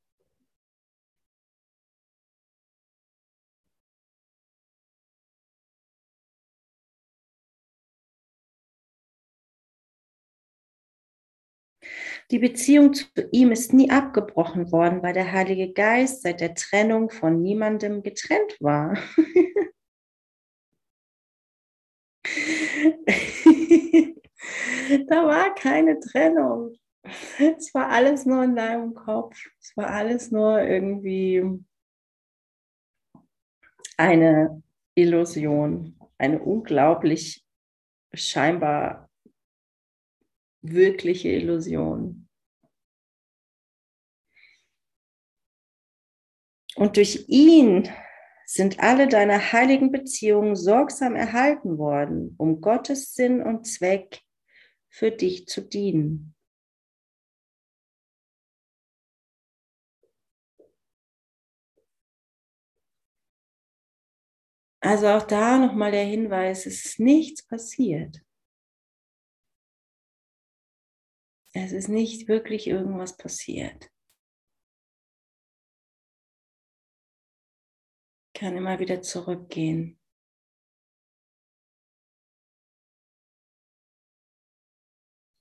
Die 12.31 12.39
Beziehung 12.39 12.93
zu 12.93 13.05
ihm 13.31 13.51
ist 13.51 13.73
nie 13.73 13.89
abgebrochen 13.91 14.71
worden, 14.71 15.03
weil 15.03 15.13
der 15.13 15.31
Heilige 15.31 15.71
Geist 15.73 16.23
seit 16.23 16.41
der 16.41 16.55
Trennung 16.55 17.09
von 17.09 17.41
niemandem 17.41 18.03
getrennt 18.03 18.57
war. 18.59 18.97
da 25.07 25.27
war 25.27 25.53
keine 25.55 25.99
Trennung. 25.99 26.73
Es 27.39 27.73
war 27.73 27.89
alles 27.89 28.25
nur 28.25 28.43
in 28.43 28.55
deinem 28.55 28.93
Kopf. 28.93 29.37
Es 29.59 29.75
war 29.75 29.87
alles 29.87 30.31
nur 30.31 30.61
irgendwie 30.61 31.43
eine 33.97 34.63
Illusion, 34.95 35.99
eine 36.17 36.41
unglaublich 36.41 37.45
scheinbar 38.13 39.09
wirkliche 40.61 41.29
Illusion. 41.29 42.27
Und 46.75 46.97
durch 46.97 47.25
ihn 47.27 47.89
sind 48.45 48.79
alle 48.79 49.07
deine 49.07 49.51
heiligen 49.53 49.91
Beziehungen 49.91 50.55
sorgsam 50.55 51.15
erhalten 51.15 51.77
worden, 51.77 52.35
um 52.37 52.59
Gottes 52.59 53.13
Sinn 53.13 53.41
und 53.41 53.65
Zweck 53.65 54.21
für 54.91 55.09
dich 55.09 55.47
zu 55.47 55.61
dienen. 55.61 56.35
Also 64.83 65.07
auch 65.07 65.21
da 65.21 65.59
nochmal 65.59 65.91
der 65.91 66.03
Hinweis, 66.05 66.65
es 66.65 66.85
ist 66.85 66.99
nichts 66.99 67.45
passiert. 67.47 68.21
Es 71.53 71.71
ist 71.71 71.87
nicht 71.87 72.27
wirklich 72.27 72.67
irgendwas 72.67 73.15
passiert. 73.15 73.91
Ich 78.33 78.39
kann 78.39 78.57
immer 78.57 78.79
wieder 78.79 79.03
zurückgehen. 79.03 80.00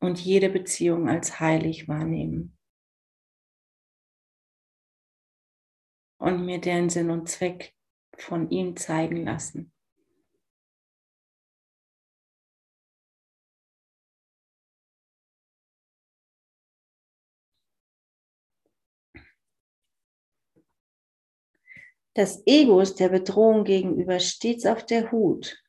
Und 0.01 0.19
jede 0.19 0.49
Beziehung 0.49 1.09
als 1.09 1.41
heilig 1.41 1.87
wahrnehmen. 1.87 2.57
Und 6.19 6.45
mir 6.45 6.61
deren 6.61 6.89
Sinn 6.89 7.11
und 7.11 7.29
Zweck 7.29 7.75
von 8.17 8.51
ihm 8.51 8.77
zeigen 8.77 9.25
lassen. 9.25 9.73
Das 22.15 22.43
Ego 22.45 22.81
ist 22.81 22.99
der 23.01 23.09
Bedrohung 23.09 23.65
gegenüber 23.65 24.19
stets 24.19 24.67
auf 24.67 24.85
der 24.85 25.13
Hut. 25.13 25.63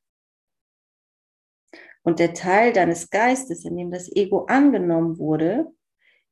Und 2.04 2.20
der 2.20 2.34
Teil 2.34 2.74
deines 2.74 3.10
Geistes, 3.10 3.66
in 3.66 3.78
dem 3.78 3.92
das 3.92 4.12
Ego 4.16 4.46
angenommen 4.46 5.18
wurde, 5.20 5.68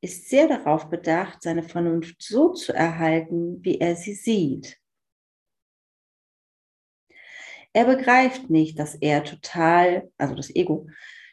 ist 0.00 0.28
sehr 0.28 0.48
darauf 0.48 0.88
bedacht, 0.88 1.42
seine 1.42 1.62
Vernunft 1.62 2.16
so 2.22 2.52
zu 2.52 2.72
erhalten, 2.72 3.62
wie 3.62 3.78
er 3.78 3.96
sie 3.96 4.14
sieht. 4.14 4.78
Er 7.72 7.84
begreift 7.84 8.50
nicht, 8.50 8.78
dass 8.78 8.96
er 8.96 9.22
total, 9.22 10.10
also 10.18 10.34
das 10.34 10.54
Ego, 10.54 10.88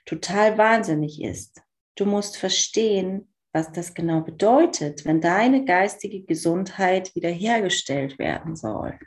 total 0.06 0.58
wahnsinnig 0.58 1.22
ist. 1.24 1.62
Du 1.96 2.06
musst 2.06 2.38
verstehen, 2.38 3.34
was 3.54 3.72
das 3.72 3.96
genau 3.96 4.22
bedeutet, 4.22 5.04
wenn 5.06 5.20
deine 5.20 5.66
geistige 5.66 6.22
Gesundheit 6.22 7.16
wiederhergestellt 7.16 8.20
werden 8.20 8.56
soll. 8.56 9.00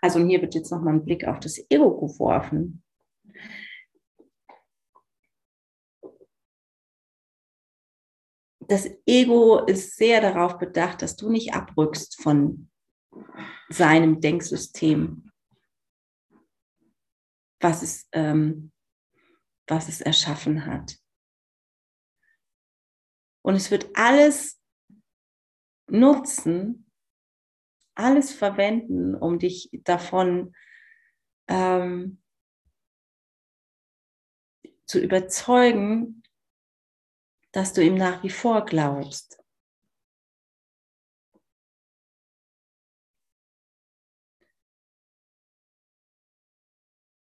Also 0.00 0.24
hier 0.24 0.40
wird 0.40 0.54
jetzt 0.54 0.70
nochmal 0.70 0.94
ein 0.94 1.04
Blick 1.04 1.26
auf 1.26 1.40
das 1.40 1.58
Ego 1.70 1.98
geworfen. 1.98 2.82
Das 8.60 8.88
Ego 9.06 9.64
ist 9.64 9.96
sehr 9.96 10.20
darauf 10.20 10.58
bedacht, 10.58 11.00
dass 11.00 11.16
du 11.16 11.30
nicht 11.30 11.54
abrückst 11.54 12.22
von 12.22 12.70
seinem 13.70 14.20
Denksystem, 14.20 15.32
was 17.60 17.82
es, 17.82 18.08
ähm, 18.12 18.72
was 19.66 19.88
es 19.88 20.02
erschaffen 20.02 20.66
hat. 20.66 20.98
Und 23.42 23.54
es 23.54 23.70
wird 23.70 23.88
alles 23.96 24.60
nutzen, 25.90 26.87
alles 27.98 28.32
verwenden, 28.32 29.14
um 29.14 29.38
dich 29.38 29.70
davon 29.84 30.54
ähm, 31.48 32.22
zu 34.86 35.00
überzeugen, 35.00 36.22
dass 37.52 37.72
du 37.72 37.82
ihm 37.82 37.94
nach 37.94 38.22
wie 38.22 38.30
vor 38.30 38.64
glaubst. 38.64 39.42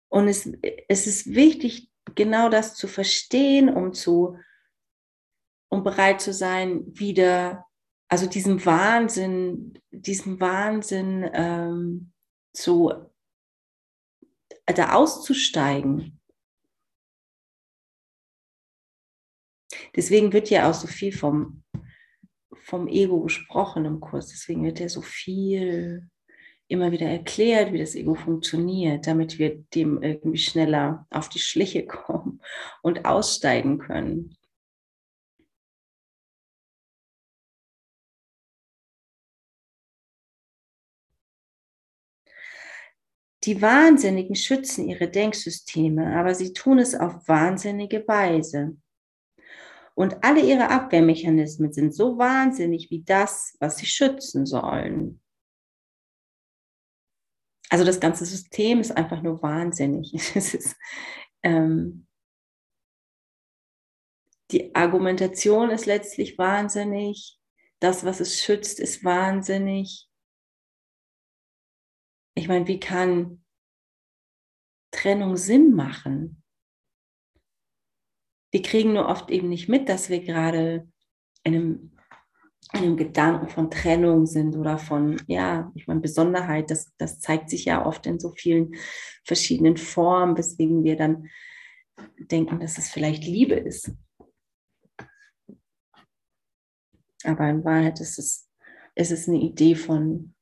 Und 0.09 0.29
es, 0.29 0.51
es 0.89 1.07
ist 1.07 1.35
wichtig, 1.35 1.91
genau 2.15 2.49
das 2.49 2.75
zu 2.75 2.89
verstehen, 2.89 3.69
um 3.69 3.93
zu 3.93 4.39
um 5.71 5.85
bereit 5.85 6.21
zu 6.21 6.33
sein, 6.33 6.83
wieder, 6.87 7.65
also 8.11 8.27
diesem 8.27 8.65
Wahnsinn, 8.67 9.79
diesem 9.93 10.41
Wahnsinn 10.41 11.31
ähm, 11.33 12.13
zu, 12.53 12.93
da 14.67 14.93
auszusteigen. 14.95 16.21
Deswegen 19.95 20.33
wird 20.33 20.51
ja 20.51 20.69
auch 20.69 20.75
so 20.75 20.89
viel 20.89 21.13
vom, 21.13 21.63
vom 22.53 22.89
Ego 22.89 23.23
gesprochen 23.23 23.85
im 23.85 24.01
Kurs. 24.01 24.29
Deswegen 24.29 24.65
wird 24.65 24.81
ja 24.81 24.89
so 24.89 25.03
viel 25.03 26.11
immer 26.67 26.91
wieder 26.91 27.07
erklärt, 27.07 27.73
wie 27.73 27.79
das 27.79 27.95
Ego 27.95 28.15
funktioniert, 28.15 29.07
damit 29.07 29.39
wir 29.39 29.57
dem 29.75 30.03
irgendwie 30.03 30.39
schneller 30.39 31.07
auf 31.11 31.29
die 31.29 31.41
Schliche 31.41 31.87
kommen 31.87 32.41
und 32.83 33.05
aussteigen 33.05 33.79
können. 33.79 34.37
Die 43.45 43.63
Wahnsinnigen 43.63 44.37
schützen 44.37 44.89
ihre 44.89 45.09
Denksysteme, 45.09 46.15
aber 46.17 46.35
sie 46.35 46.53
tun 46.53 46.79
es 46.79 46.95
auf 46.95 47.27
wahnsinnige 47.27 48.07
Weise. 48.07 48.77
Und 49.95 50.23
alle 50.25 50.41
ihre 50.41 50.69
Abwehrmechanismen 50.69 51.73
sind 51.73 51.95
so 51.95 52.19
wahnsinnig 52.19 52.91
wie 52.91 53.03
das, 53.03 53.57
was 53.61 53.79
sie 53.79 53.87
schützen 53.87 54.47
sollen. 54.47 55.21
Also 57.71 57.85
das 57.85 58.01
ganze 58.01 58.27
System 58.27 58.81
ist 58.81 58.91
einfach 58.91 59.23
nur 59.23 59.43
wahnsinnig. 59.43 60.13
Ist, 60.35 60.77
ähm, 61.43 62.07
die 64.51 64.75
Argumentation 64.75 65.71
ist 65.71 65.87
letztlich 65.87 66.37
wahnsinnig. 66.37 67.39
Das, 67.79 68.05
was 68.05 68.19
es 68.19 68.43
schützt, 68.43 68.81
ist 68.81 69.05
wahnsinnig. 69.05 70.10
Ich 72.35 72.49
meine, 72.49 72.67
wie 72.67 72.81
kann 72.81 73.45
Trennung 74.91 75.37
Sinn 75.37 75.75
machen? 75.75 76.43
Wir 78.53 78.63
kriegen 78.63 78.93
nur 78.93 79.07
oft 79.07 79.31
eben 79.31 79.49
nicht 79.49 79.69
mit, 79.69 79.89
dass 79.89 80.11
wir 80.11 80.23
gerade 80.23 80.89
in 81.45 81.55
einem, 81.55 81.97
in 82.73 82.81
einem 82.81 82.97
Gedanken 82.97 83.49
von 83.49 83.71
Trennung 83.71 84.27
sind 84.27 84.57
oder 84.57 84.79
von, 84.79 85.21
ja, 85.27 85.71
ich 85.75 85.87
meine, 85.87 86.01
Besonderheit. 86.01 86.71
Das, 86.71 86.93
das 86.99 87.21
zeigt 87.21 87.51
sich 87.51 87.67
ja 87.67 87.85
oft 87.85 88.07
in 88.07 88.19
so 88.19 88.31
vielen 88.31 88.75
verschiedenen 89.25 89.77
Formen, 89.77 90.37
weswegen 90.37 90.85
wir 90.85 90.97
dann 90.97 91.29
denken, 92.19 92.61
dass 92.61 92.79
es 92.79 92.91
vielleicht 92.91 93.25
Liebe 93.25 93.55
ist. 93.55 93.93
Aber 97.25 97.49
in 97.49 97.65
Wahrheit 97.65 98.01
ist 98.01 98.19
es, 98.19 98.49
ist 98.95 99.11
es 99.11 99.29
eine 99.29 99.39
Idee 99.39 99.75
von, 99.75 100.35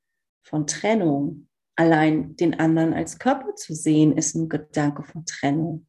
von 0.42 0.66
Trennung. 0.66 1.47
Allein 1.78 2.34
den 2.34 2.58
anderen 2.58 2.92
als 2.92 3.20
Körper 3.20 3.54
zu 3.54 3.72
sehen, 3.72 4.16
ist 4.16 4.34
ein 4.34 4.48
Gedanke 4.48 5.04
von 5.04 5.24
Trennung. 5.24 5.86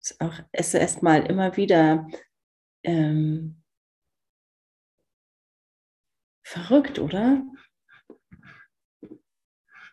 Ist 0.00 0.18
auch 0.22 0.38
ist 0.52 0.72
erstmal 0.72 1.26
immer 1.26 1.54
wieder 1.58 2.08
ähm, 2.82 3.62
verrückt, 6.46 6.98
oder? 6.98 7.44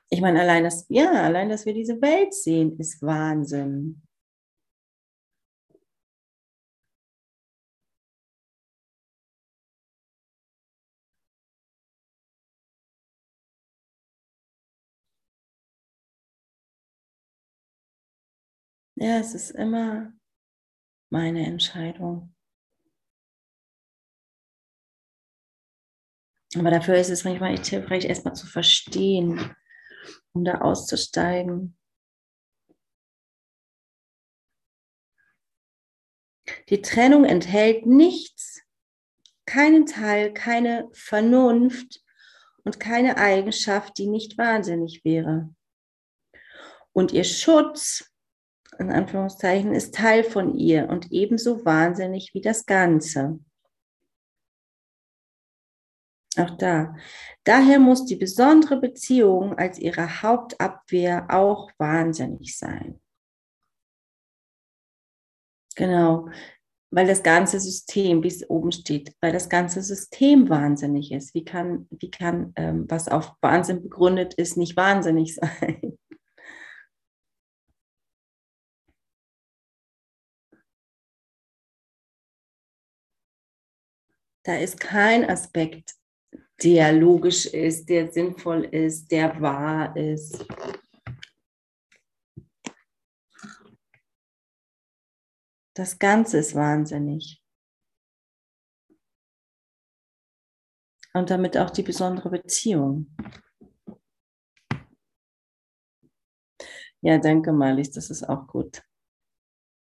Ich 0.10 0.22
meine, 0.22 0.40
allein 0.40 0.64
das, 0.64 0.86
ja, 0.88 1.12
allein, 1.12 1.50
dass 1.50 1.66
wir 1.66 1.74
diese 1.74 2.02
Welt 2.02 2.34
sehen, 2.34 2.80
ist 2.80 3.02
Wahnsinn. 3.02 4.08
Ja, 19.02 19.18
es 19.18 19.34
ist 19.34 19.52
immer 19.52 20.12
meine 21.10 21.46
Entscheidung. 21.46 22.36
Aber 26.58 26.70
dafür 26.70 26.96
ist 26.96 27.10
es 27.10 27.24
manchmal 27.24 27.54
echt 27.54 27.68
hilfreich, 27.68 28.04
erstmal 28.04 28.36
zu 28.36 28.46
verstehen, 28.46 29.56
um 30.34 30.44
da 30.44 30.56
auszusteigen. 30.56 31.78
Die 36.68 36.82
Trennung 36.82 37.24
enthält 37.24 37.86
nichts, 37.86 38.62
keinen 39.46 39.86
Teil, 39.86 40.34
keine 40.34 40.90
Vernunft 40.92 42.04
und 42.66 42.82
keine 42.82 43.16
Eigenschaft, 43.16 43.98
die 43.98 44.08
nicht 44.08 44.38
wahnsinnig 44.38 45.06
wäre. 45.06 45.56
Und 46.92 47.14
ihr 47.14 47.24
Schutz 47.24 48.09
in 48.80 48.92
Anführungszeichen, 48.92 49.74
ist 49.74 49.94
Teil 49.94 50.24
von 50.24 50.56
ihr 50.56 50.90
und 50.90 51.12
ebenso 51.12 51.66
wahnsinnig 51.66 52.34
wie 52.34 52.42
das 52.42 52.66
Ganze. 52.66 53.40
Auch 56.38 56.52
da. 56.58 56.96
Daher 57.44 57.80
muss 57.80 58.06
die 58.06 58.16
besondere 58.16 58.80
Beziehung 58.80 59.58
als 59.58 59.80
ihre 59.80 60.22
Hauptabwehr 60.22 61.28
auch 61.30 61.70
wahnsinnig 61.78 62.58
sein. 62.58 63.02
Genau, 65.76 66.30
weil 66.92 67.08
das 67.08 67.24
ganze 67.24 67.60
System, 67.60 68.24
wie 68.24 68.28
es 68.28 68.50
oben 68.50 68.72
steht, 68.72 69.14
weil 69.22 69.32
das 69.32 69.50
ganze 69.50 69.82
System 69.82 70.50
wahnsinnig 70.50 71.12
ist. 71.12 71.34
Wie 71.34 71.46
kann, 71.46 71.88
wie 71.92 72.12
kann 72.12 72.54
ähm, 72.56 72.86
was 72.90 73.08
auf 73.08 73.34
Wahnsinn 73.42 73.82
begründet 73.82 74.34
ist, 74.34 74.58
nicht 74.58 74.76
wahnsinnig 74.76 75.36
sein? 75.42 75.98
Da 84.50 84.58
ist 84.58 84.80
kein 84.80 85.30
Aspekt, 85.30 85.94
der 86.64 86.92
logisch 86.92 87.46
ist, 87.46 87.88
der 87.88 88.12
sinnvoll 88.12 88.66
ist, 88.66 89.12
der 89.12 89.40
wahr 89.40 89.96
ist. 89.96 90.44
Das 95.76 96.00
Ganze 96.00 96.40
ist 96.40 96.56
wahnsinnig. 96.56 97.44
Und 101.14 101.30
damit 101.30 101.56
auch 101.56 101.70
die 101.70 101.84
besondere 101.84 102.32
Beziehung. 102.32 103.16
Ja, 107.02 107.20
danke, 107.20 107.54
Marlies, 107.54 107.92
das 107.92 108.10
ist 108.10 108.28
auch 108.28 108.48
gut. 108.48 108.82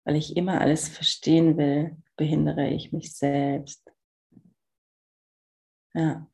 Weil 0.03 0.15
ich 0.15 0.35
immer 0.35 0.59
alles 0.59 0.89
verstehen 0.89 1.57
will, 1.57 1.95
behindere 2.15 2.69
ich 2.69 2.91
mich 2.91 3.15
selbst. 3.15 3.86
Ja. 5.93 6.27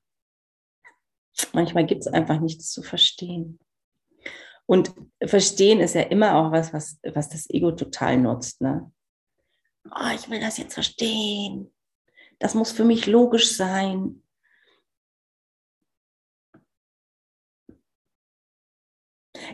Manchmal 1.54 1.86
gibt 1.86 2.02
es 2.02 2.08
einfach 2.08 2.40
nichts 2.40 2.72
zu 2.72 2.84
verstehen. 2.84 3.60
Und 4.66 4.94
verstehen 5.24 5.80
ist 5.80 5.96
ja 5.96 6.02
immer 6.02 6.36
auch 6.36 6.52
was, 6.52 6.74
was, 6.74 7.00
was 7.14 7.30
das 7.30 7.50
Ego 7.50 7.72
total 7.72 8.18
nutzt. 8.18 8.62
Ne? 8.62 8.92
Oh, 9.92 10.10
ich 10.16 10.30
will 10.30 10.40
das 10.40 10.58
jetzt 10.58 10.74
verstehen. 10.74 11.74
Das 12.40 12.56
muss 12.56 12.72
für 12.72 12.86
mich 12.86 13.06
logisch 13.06 13.56
sein. 13.56 14.24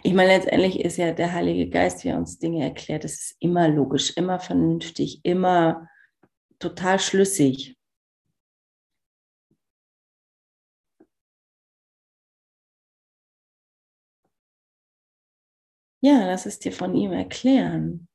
Ich 0.04 0.14
meine, 0.14 0.38
letztendlich 0.38 0.80
ist 0.80 0.98
ja 0.98 1.12
der 1.12 1.34
Heilige 1.34 1.70
Geist, 1.70 2.04
wie 2.04 2.10
er 2.10 2.18
uns 2.18 2.38
Dinge 2.40 2.64
erklärt, 2.64 3.06
es 3.06 3.14
ist 3.14 3.36
immer 3.40 3.68
logisch, 3.68 4.16
immer 4.16 4.40
vernünftig, 4.40 5.22
immer 5.24 5.88
total 6.60 7.00
schlüssig. 7.00 7.79
Ja, 16.02 16.26
lass 16.26 16.46
es 16.46 16.60
dir 16.60 16.72
von 16.72 16.96
ihm 16.96 17.12
erklären. 17.12 18.08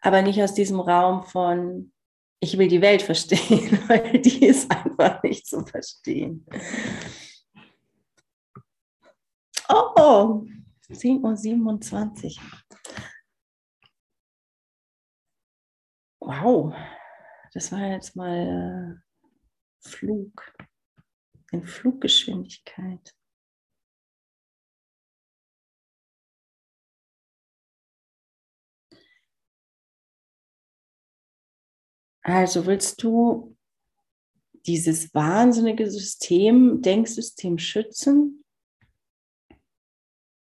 Aber 0.00 0.22
nicht 0.22 0.42
aus 0.42 0.54
diesem 0.54 0.80
Raum 0.80 1.22
von, 1.24 1.92
ich 2.40 2.58
will 2.58 2.68
die 2.68 2.82
Welt 2.82 3.02
verstehen, 3.02 3.78
weil 3.88 4.20
die 4.20 4.46
ist 4.46 4.70
einfach 4.70 5.22
nicht 5.22 5.46
zu 5.46 5.64
verstehen. 5.64 6.46
Oh, 9.68 10.44
7.27 10.90 12.36
Uhr. 12.36 12.42
Wow, 16.20 16.74
das 17.52 17.72
war 17.72 17.80
jetzt 17.80 18.16
mal 18.16 19.00
äh, 19.00 19.88
Flug 19.88 20.54
in 21.54 21.62
Fluggeschwindigkeit. 21.62 23.14
Also 32.22 32.66
willst 32.66 33.02
du 33.02 33.56
dieses 34.66 35.14
wahnsinnige 35.14 35.90
System, 35.90 36.80
Denksystem 36.82 37.58
schützen? 37.58 38.44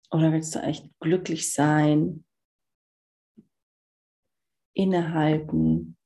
Oder 0.10 0.32
willst 0.32 0.56
du 0.56 0.60
echt 0.60 0.90
glücklich 1.00 1.52
sein, 1.52 2.26
innehalten, 4.74 5.98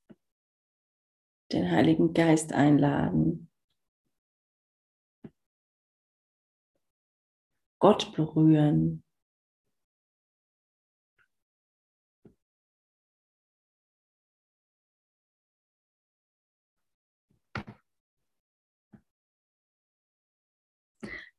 den 1.51 1.69
Heiligen 1.69 2.13
Geist 2.13 2.51
einladen? 2.51 3.48
Gott 7.79 8.13
berühren. 8.13 9.03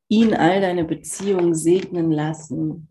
Ihn 0.09 0.35
all 0.35 0.61
deine 0.61 0.85
Beziehungen 0.85 1.55
segnen 1.55 2.11
lassen. 2.11 2.89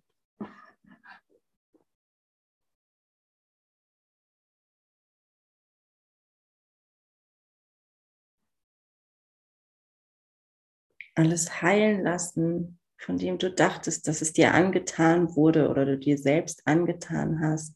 alles 11.16 11.62
heilen 11.62 12.04
lassen 12.04 12.79
von 13.00 13.18
dem 13.18 13.38
du 13.38 13.50
dachtest, 13.50 14.08
dass 14.08 14.22
es 14.22 14.34
dir 14.34 14.54
angetan 14.54 15.36
wurde 15.36 15.70
oder 15.70 15.86
du 15.86 15.98
dir 15.98 16.18
selbst 16.18 16.68
angetan 16.68 17.40
hast. 17.42 17.74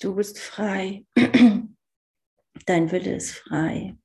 Du 0.00 0.14
bist 0.14 0.38
frei. 0.38 1.04
Dein 2.66 2.90
Wille 2.90 3.16
ist 3.16 3.32
frei. 3.32 3.96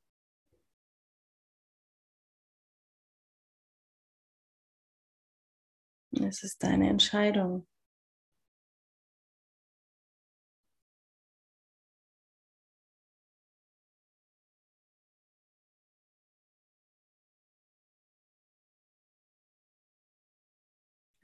Es 6.11 6.43
ist 6.43 6.63
deine 6.63 6.89
Entscheidung. 6.89 7.67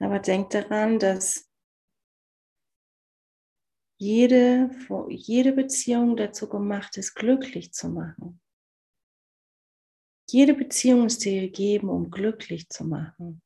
Aber 0.02 0.18
denk 0.18 0.50
daran, 0.50 0.98
dass 0.98 1.48
jede, 4.00 4.68
jede 5.08 5.52
Beziehung 5.52 6.16
dazu 6.16 6.48
gemacht 6.48 6.96
ist, 6.96 7.14
glücklich 7.14 7.72
zu 7.72 7.88
machen. 7.88 8.40
Jede 10.28 10.54
Beziehung 10.54 11.06
ist 11.06 11.24
dir 11.24 11.42
gegeben, 11.42 11.88
um 11.88 12.10
glücklich 12.10 12.68
zu 12.68 12.84
machen. 12.84 13.40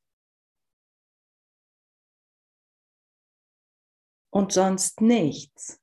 Und 4.30 4.52
sonst 4.54 5.02
nichts. 5.02 5.78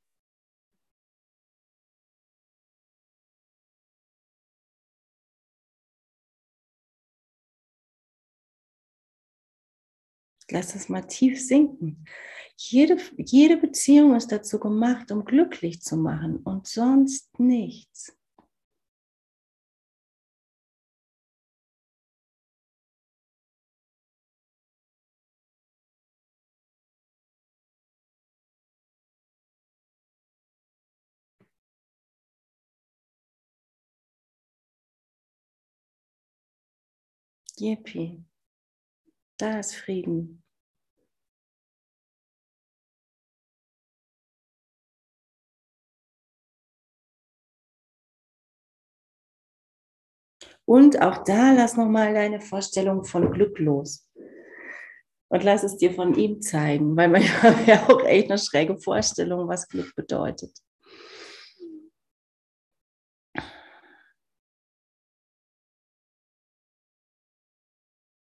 Lass 10.54 10.76
es 10.76 10.88
mal 10.88 11.01
tief 11.01 11.41
sinken. 11.41 12.06
Jede, 12.58 12.97
jede 13.18 13.58
Beziehung 13.58 14.16
ist 14.16 14.32
dazu 14.32 14.60
gemacht, 14.60 15.12
um 15.12 15.26
glücklich 15.26 15.82
zu 15.82 15.97
machen 15.97 16.38
und 16.43 16.68
sonst 16.68 17.39
nichts. 17.39 18.16
Yippie. 37.60 38.24
Da 39.38 39.60
ist 39.60 39.76
Frieden. 39.76 40.43
Und 50.66 51.01
auch 51.01 51.24
da 51.24 51.51
lass 51.53 51.76
nochmal 51.76 52.14
deine 52.14 52.39
Vorstellung 52.41 53.03
von 53.03 53.32
Glück 53.32 53.59
los. 53.59 54.07
Und 55.30 55.43
lass 55.43 55.64
es 55.64 55.78
dir 55.78 55.93
von 55.93 56.14
ihm 56.16 56.41
zeigen, 56.41 56.95
weil 56.95 57.09
haben 57.43 57.66
wir 57.66 57.82
auch 57.89 58.05
echt 58.05 58.30
eine 58.30 58.38
schräge 58.39 58.78
Vorstellung, 58.78 59.47
was 59.47 59.68
Glück 59.68 59.93
bedeutet. 59.95 60.51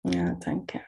Ja, 0.03 0.34
danke. 0.36 0.86